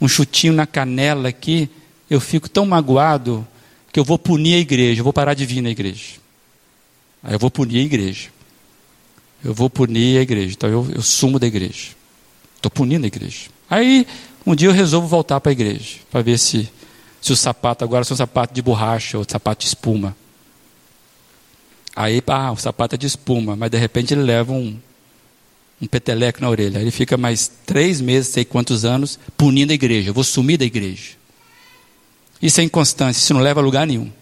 [0.00, 1.68] um chutinho na canela aqui,
[2.08, 3.46] eu fico tão magoado
[3.92, 6.18] que eu vou punir a igreja, eu vou parar de vir na igreja.
[7.22, 8.28] Aí eu vou punir a igreja.
[9.44, 10.54] Eu vou punir a igreja.
[10.56, 11.88] Então eu, eu sumo da igreja.
[12.56, 13.48] Estou punindo a igreja.
[13.68, 14.06] Aí
[14.46, 16.68] um dia eu resolvo voltar para a igreja, para ver se
[17.20, 20.16] se o sapato agora são sapato de borracha ou sapato de espuma.
[21.94, 24.78] Aí, ah, o sapato é de espuma, mas de repente ele leva um,
[25.82, 26.78] um peteleco na orelha.
[26.78, 30.10] Ele fica mais três meses, sei quantos anos, punindo a igreja.
[30.10, 31.16] Eu vou sumir da igreja.
[32.40, 34.12] Isso é inconstância, isso não leva a lugar nenhum.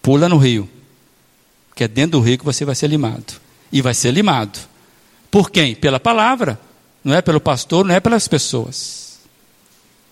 [0.00, 0.68] Pula no rio.
[1.74, 3.34] Que é dentro do rio que você vai ser limado.
[3.70, 4.58] E vai ser limado.
[5.30, 5.74] Por quem?
[5.74, 6.58] Pela palavra.
[7.04, 9.05] Não é pelo pastor, não é pelas pessoas.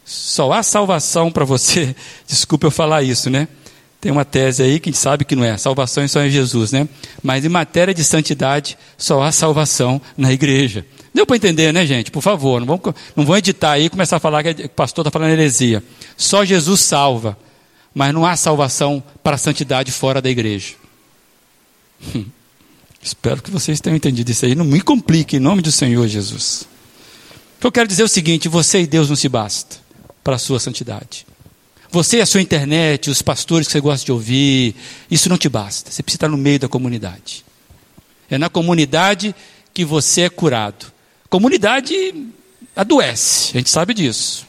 [0.05, 1.97] Só há salvação para você.
[2.27, 3.49] Desculpa eu falar isso, né?
[4.01, 5.57] Tem uma tese aí que a gente sabe que não é.
[5.57, 6.87] Salvação só em Jesus, né?
[7.23, 10.85] Mas em matéria de santidade, só há salvação na igreja.
[11.15, 12.11] Deu para entender, né, gente?
[12.11, 15.03] Por favor, não vão, não vão editar aí e começar a falar que o pastor
[15.03, 15.83] está falando heresia.
[16.19, 17.39] Só Jesus salva,
[17.95, 20.75] mas não há salvação para a santidade fora da igreja.
[22.15, 22.27] Hum.
[23.03, 24.55] Espero que vocês tenham entendido isso aí.
[24.55, 26.69] Não me complique, em nome do Senhor Jesus.
[27.57, 29.84] O que eu quero dizer é o seguinte: você e Deus não se basta
[30.25, 31.27] para a sua santidade.
[31.91, 34.75] Você a sua internet, os pastores que você gosta de ouvir,
[35.09, 35.93] isso não te basta.
[35.93, 37.45] Você precisa estar no meio da comunidade.
[38.29, 39.33] É na comunidade
[39.73, 40.87] que você é curado.
[41.31, 41.95] Comunidade
[42.75, 44.47] adoece, a gente sabe disso.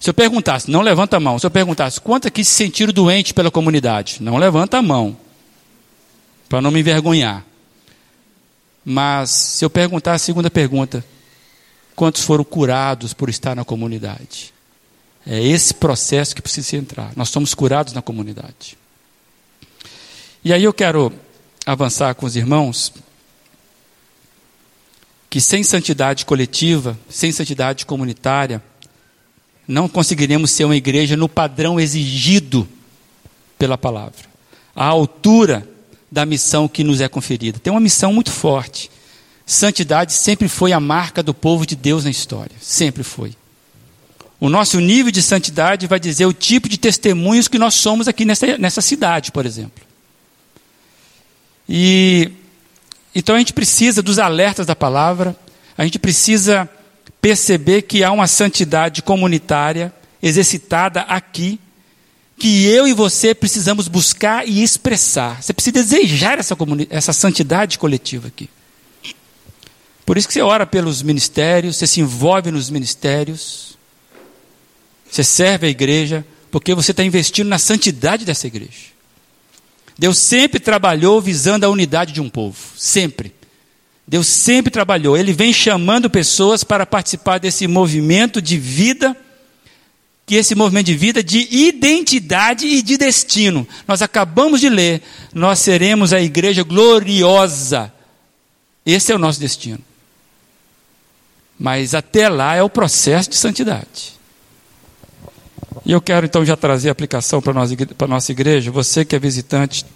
[0.00, 3.32] Se eu perguntasse, não levanta a mão, se eu perguntasse, quantos aqui se sentiram doentes
[3.32, 4.18] pela comunidade?
[4.20, 5.16] Não levanta a mão,
[6.48, 7.44] para não me envergonhar.
[8.84, 11.04] Mas se eu perguntar a segunda pergunta,
[11.94, 14.55] quantos foram curados por estar na comunidade?
[15.26, 17.12] É esse processo que precisa entrar.
[17.16, 18.78] Nós somos curados na comunidade.
[20.44, 21.12] E aí eu quero
[21.66, 22.92] avançar com os irmãos
[25.28, 28.62] que sem santidade coletiva, sem santidade comunitária,
[29.66, 32.68] não conseguiremos ser uma igreja no padrão exigido
[33.58, 34.24] pela palavra,
[34.74, 35.68] à altura
[36.10, 37.58] da missão que nos é conferida.
[37.58, 38.90] Tem uma missão muito forte.
[39.44, 43.34] Santidade sempre foi a marca do povo de Deus na história, sempre foi.
[44.38, 48.24] O nosso nível de santidade vai dizer o tipo de testemunhos que nós somos aqui
[48.24, 49.84] nessa, nessa cidade, por exemplo.
[51.68, 52.30] E
[53.14, 55.34] então a gente precisa dos alertas da palavra,
[55.76, 56.68] a gente precisa
[57.20, 61.58] perceber que há uma santidade comunitária exercitada aqui,
[62.38, 65.42] que eu e você precisamos buscar e expressar.
[65.42, 66.54] Você precisa desejar essa,
[66.90, 68.50] essa santidade coletiva aqui.
[70.04, 73.75] Por isso que você ora pelos ministérios, você se envolve nos ministérios,
[75.10, 78.96] você serve a igreja, porque você está investindo na santidade dessa igreja.
[79.98, 83.32] Deus sempre trabalhou visando a unidade de um povo, sempre.
[84.06, 85.16] Deus sempre trabalhou.
[85.16, 89.16] Ele vem chamando pessoas para participar desse movimento de vida,
[90.26, 93.66] que esse movimento de vida de identidade e de destino.
[93.86, 95.02] Nós acabamos de ler,
[95.32, 97.92] nós seremos a igreja gloriosa.
[98.84, 99.80] Esse é o nosso destino.
[101.58, 104.15] Mas até lá é o processo de santidade.
[105.86, 108.72] E eu quero então já trazer a aplicação para a nossa igreja.
[108.72, 109.86] Você que é visitante,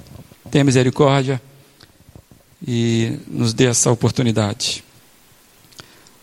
[0.48, 1.42] tenha misericórdia
[2.64, 4.84] e nos dê essa oportunidade.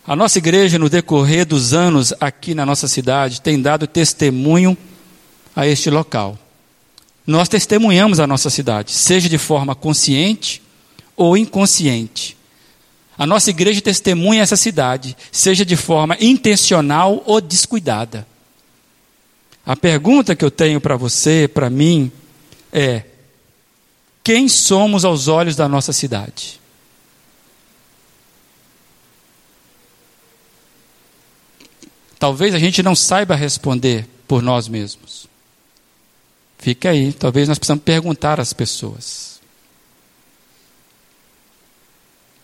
[0.06, 4.74] A nossa igreja, no decorrer dos anos aqui na nossa cidade, tem dado testemunho
[5.54, 6.38] a este local.
[7.26, 10.62] Nós testemunhamos a nossa cidade, seja de forma consciente
[11.14, 12.38] ou inconsciente.
[13.18, 18.26] A nossa igreja testemunha essa cidade, seja de forma intencional ou descuidada.
[19.68, 22.10] A pergunta que eu tenho para você, para mim,
[22.72, 23.04] é:
[24.24, 26.58] quem somos aos olhos da nossa cidade.
[32.18, 35.26] Talvez a gente não saiba responder por nós mesmos.
[36.56, 39.38] Fica aí, talvez nós precisamos perguntar às pessoas.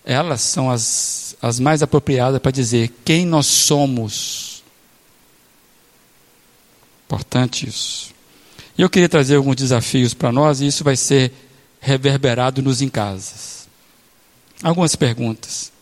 [0.05, 4.44] Elas são as, as mais apropriadas para dizer quem nós somos.
[7.07, 8.15] Importante isso.
[8.77, 11.33] E eu queria trazer alguns desafios para nós, e isso vai ser
[11.81, 13.69] reverberado nos em casas.
[14.63, 15.73] Algumas perguntas.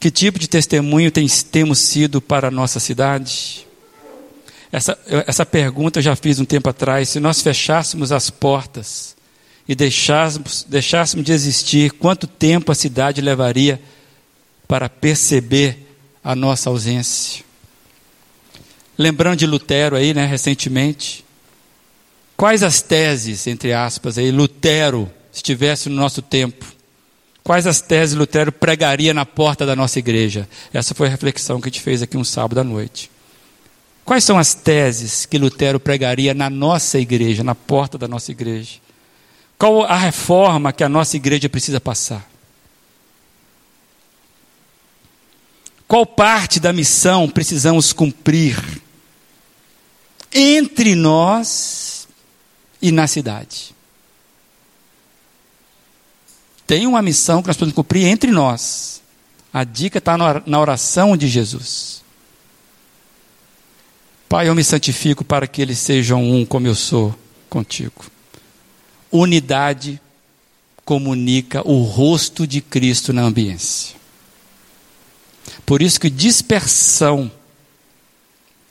[0.00, 3.66] Que tipo de testemunho tem, temos sido para a nossa cidade?
[4.70, 7.08] Essa, essa pergunta eu já fiz um tempo atrás.
[7.08, 9.16] Se nós fechássemos as portas
[9.66, 13.80] e deixássemos, deixássemos de existir, quanto tempo a cidade levaria
[14.68, 15.86] para perceber
[16.22, 17.47] a nossa ausência?
[18.98, 21.24] Lembrando de Lutero aí, né, recentemente,
[22.38, 26.64] Quais as teses, entre aspas, aí, Lutero estivesse no nosso tempo?
[27.42, 30.48] Quais as teses Lutero pregaria na porta da nossa igreja?
[30.72, 33.10] Essa foi a reflexão que a gente fez aqui um sábado à noite.
[34.04, 38.76] Quais são as teses que Lutero pregaria na nossa igreja, na porta da nossa igreja?
[39.58, 42.24] Qual a reforma que a nossa igreja precisa passar?
[45.88, 48.56] Qual parte da missão precisamos cumprir
[50.32, 52.08] entre nós
[52.80, 53.74] e na cidade.
[56.66, 59.00] Tem uma missão que nós podemos cumprir entre nós.
[59.52, 62.02] A dica está na oração de Jesus.
[64.28, 67.18] Pai, eu me santifico para que eles sejam um como eu sou
[67.48, 68.04] contigo.
[69.10, 69.98] Unidade
[70.84, 73.96] comunica o rosto de Cristo na ambiência.
[75.64, 77.30] Por isso que dispersão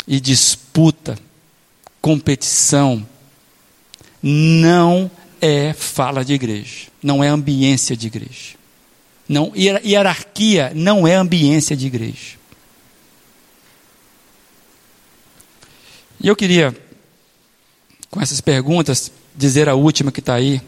[0.07, 1.17] e disputa,
[2.07, 3.05] competição,
[4.23, 8.55] não é fala de igreja, não é ambiência de igreja.
[9.27, 12.37] Não, hierarquia não é ambiência de igreja.
[16.21, 16.73] E eu queria,
[18.09, 20.61] com essas perguntas, dizer a última que está aí.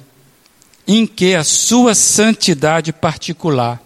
[0.85, 3.81] Em que a sua santidade particular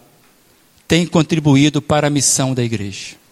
[0.87, 3.22] tem contribuído para a missão da igreja?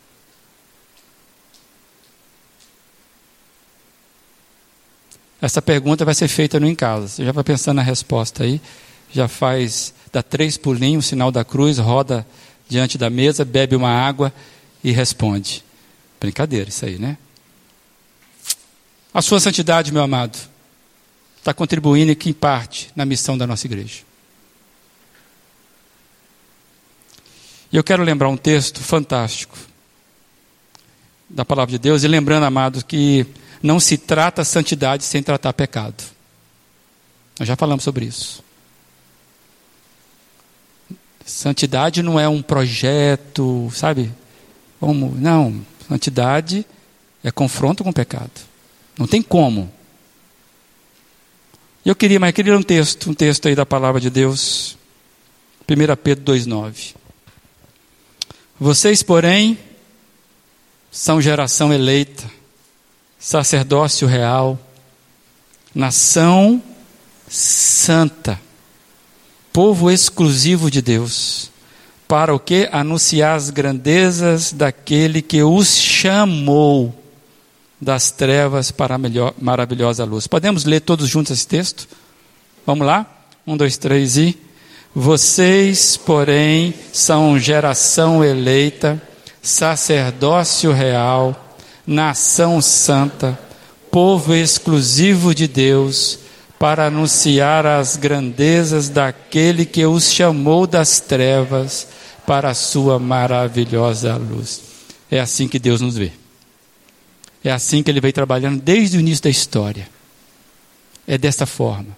[5.42, 7.08] Essa pergunta vai ser feita no em casa.
[7.08, 8.62] Você já vai pensando na resposta aí,
[9.12, 12.26] já faz, dá três pulinhos, sinal da cruz, roda
[12.70, 14.32] diante da mesa, bebe uma água
[14.84, 15.64] e responde.
[16.20, 17.18] Brincadeira isso aí, né?
[19.14, 20.38] A sua santidade, meu amado,
[21.40, 24.04] está contribuindo aqui em parte na missão da nossa igreja.
[27.72, 29.58] E eu quero lembrar um texto fantástico
[31.30, 33.26] da palavra de Deus, e lembrando, amado, que
[33.62, 36.04] não se trata santidade sem tratar pecado.
[37.40, 38.44] Nós já falamos sobre isso.
[41.26, 44.12] Santidade não é um projeto, sabe?
[44.80, 46.66] Como, não, santidade
[47.24, 48.32] é confronto com o pecado.
[48.98, 49.72] Não tem como.
[51.86, 54.78] Eu queria, mas eu queria um texto, um texto aí da palavra de Deus.
[55.70, 56.96] 1 Pedro 2,9.
[58.60, 59.58] Vocês, porém,
[60.92, 62.24] são geração eleita,
[63.22, 64.60] sacerdócio real,
[65.76, 66.62] nação
[67.30, 68.42] santa,
[69.54, 71.52] povo exclusivo de Deus,
[72.08, 76.94] para o que anunciar as grandezas daquele que os chamou
[77.80, 80.26] das trevas para a melhor, maravilhosa luz.
[80.26, 81.88] Podemos ler todos juntos esse texto?
[82.66, 83.06] Vamos lá?
[83.46, 84.38] Um, dois, três e.
[84.94, 89.02] Vocês, porém, são geração eleita,
[89.42, 91.41] sacerdócio real,
[91.86, 93.38] nação santa,
[93.90, 96.20] povo exclusivo de Deus,
[96.60, 101.88] para anunciar as grandezas daquele que os chamou das trevas
[102.26, 104.62] para a sua maravilhosa luz.
[105.10, 106.12] É assim que Deus nos vê.
[107.44, 109.90] É assim que ele veio trabalhando desde o início da história.
[111.08, 111.98] É desta forma.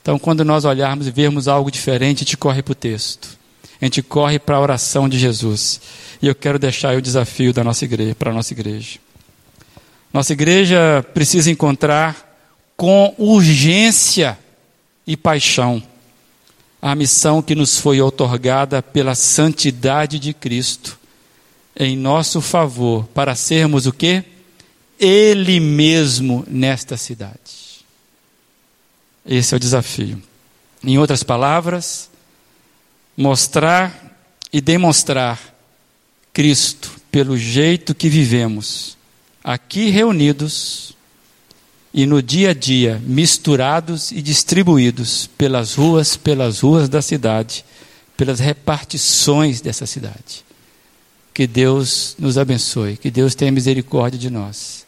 [0.00, 3.38] Então, quando nós olharmos e vermos algo diferente, gente corre para o texto.
[3.82, 5.80] A gente corre para a oração de Jesus.
[6.22, 9.00] E eu quero deixar o desafio da nossa igreja, para a nossa igreja.
[10.12, 12.32] Nossa igreja precisa encontrar
[12.76, 14.38] com urgência
[15.04, 15.82] e paixão
[16.80, 20.98] a missão que nos foi otorgada pela santidade de Cristo
[21.76, 24.24] em nosso favor para sermos o que?
[24.98, 27.84] Ele mesmo nesta cidade.
[29.24, 30.22] Esse é o desafio.
[30.84, 32.10] Em outras palavras,
[33.22, 34.18] mostrar
[34.52, 35.38] e demonstrar
[36.32, 38.98] Cristo pelo jeito que vivemos,
[39.44, 40.96] aqui reunidos
[41.94, 47.64] e no dia a dia, misturados e distribuídos pelas ruas, pelas ruas da cidade,
[48.16, 50.44] pelas repartições dessa cidade.
[51.32, 54.84] Que Deus nos abençoe, que Deus tenha misericórdia de nós.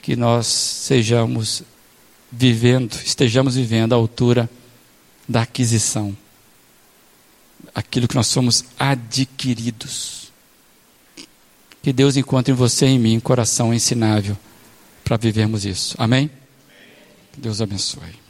[0.00, 1.62] Que nós sejamos
[2.30, 4.48] vivendo, estejamos vivendo à altura
[5.28, 6.16] da aquisição.
[7.74, 10.32] Aquilo que nós somos adquiridos.
[11.82, 14.36] Que Deus encontre em você e em mim coração ensinável
[15.04, 15.94] para vivermos isso.
[15.98, 16.30] Amém?
[17.36, 18.27] Deus abençoe.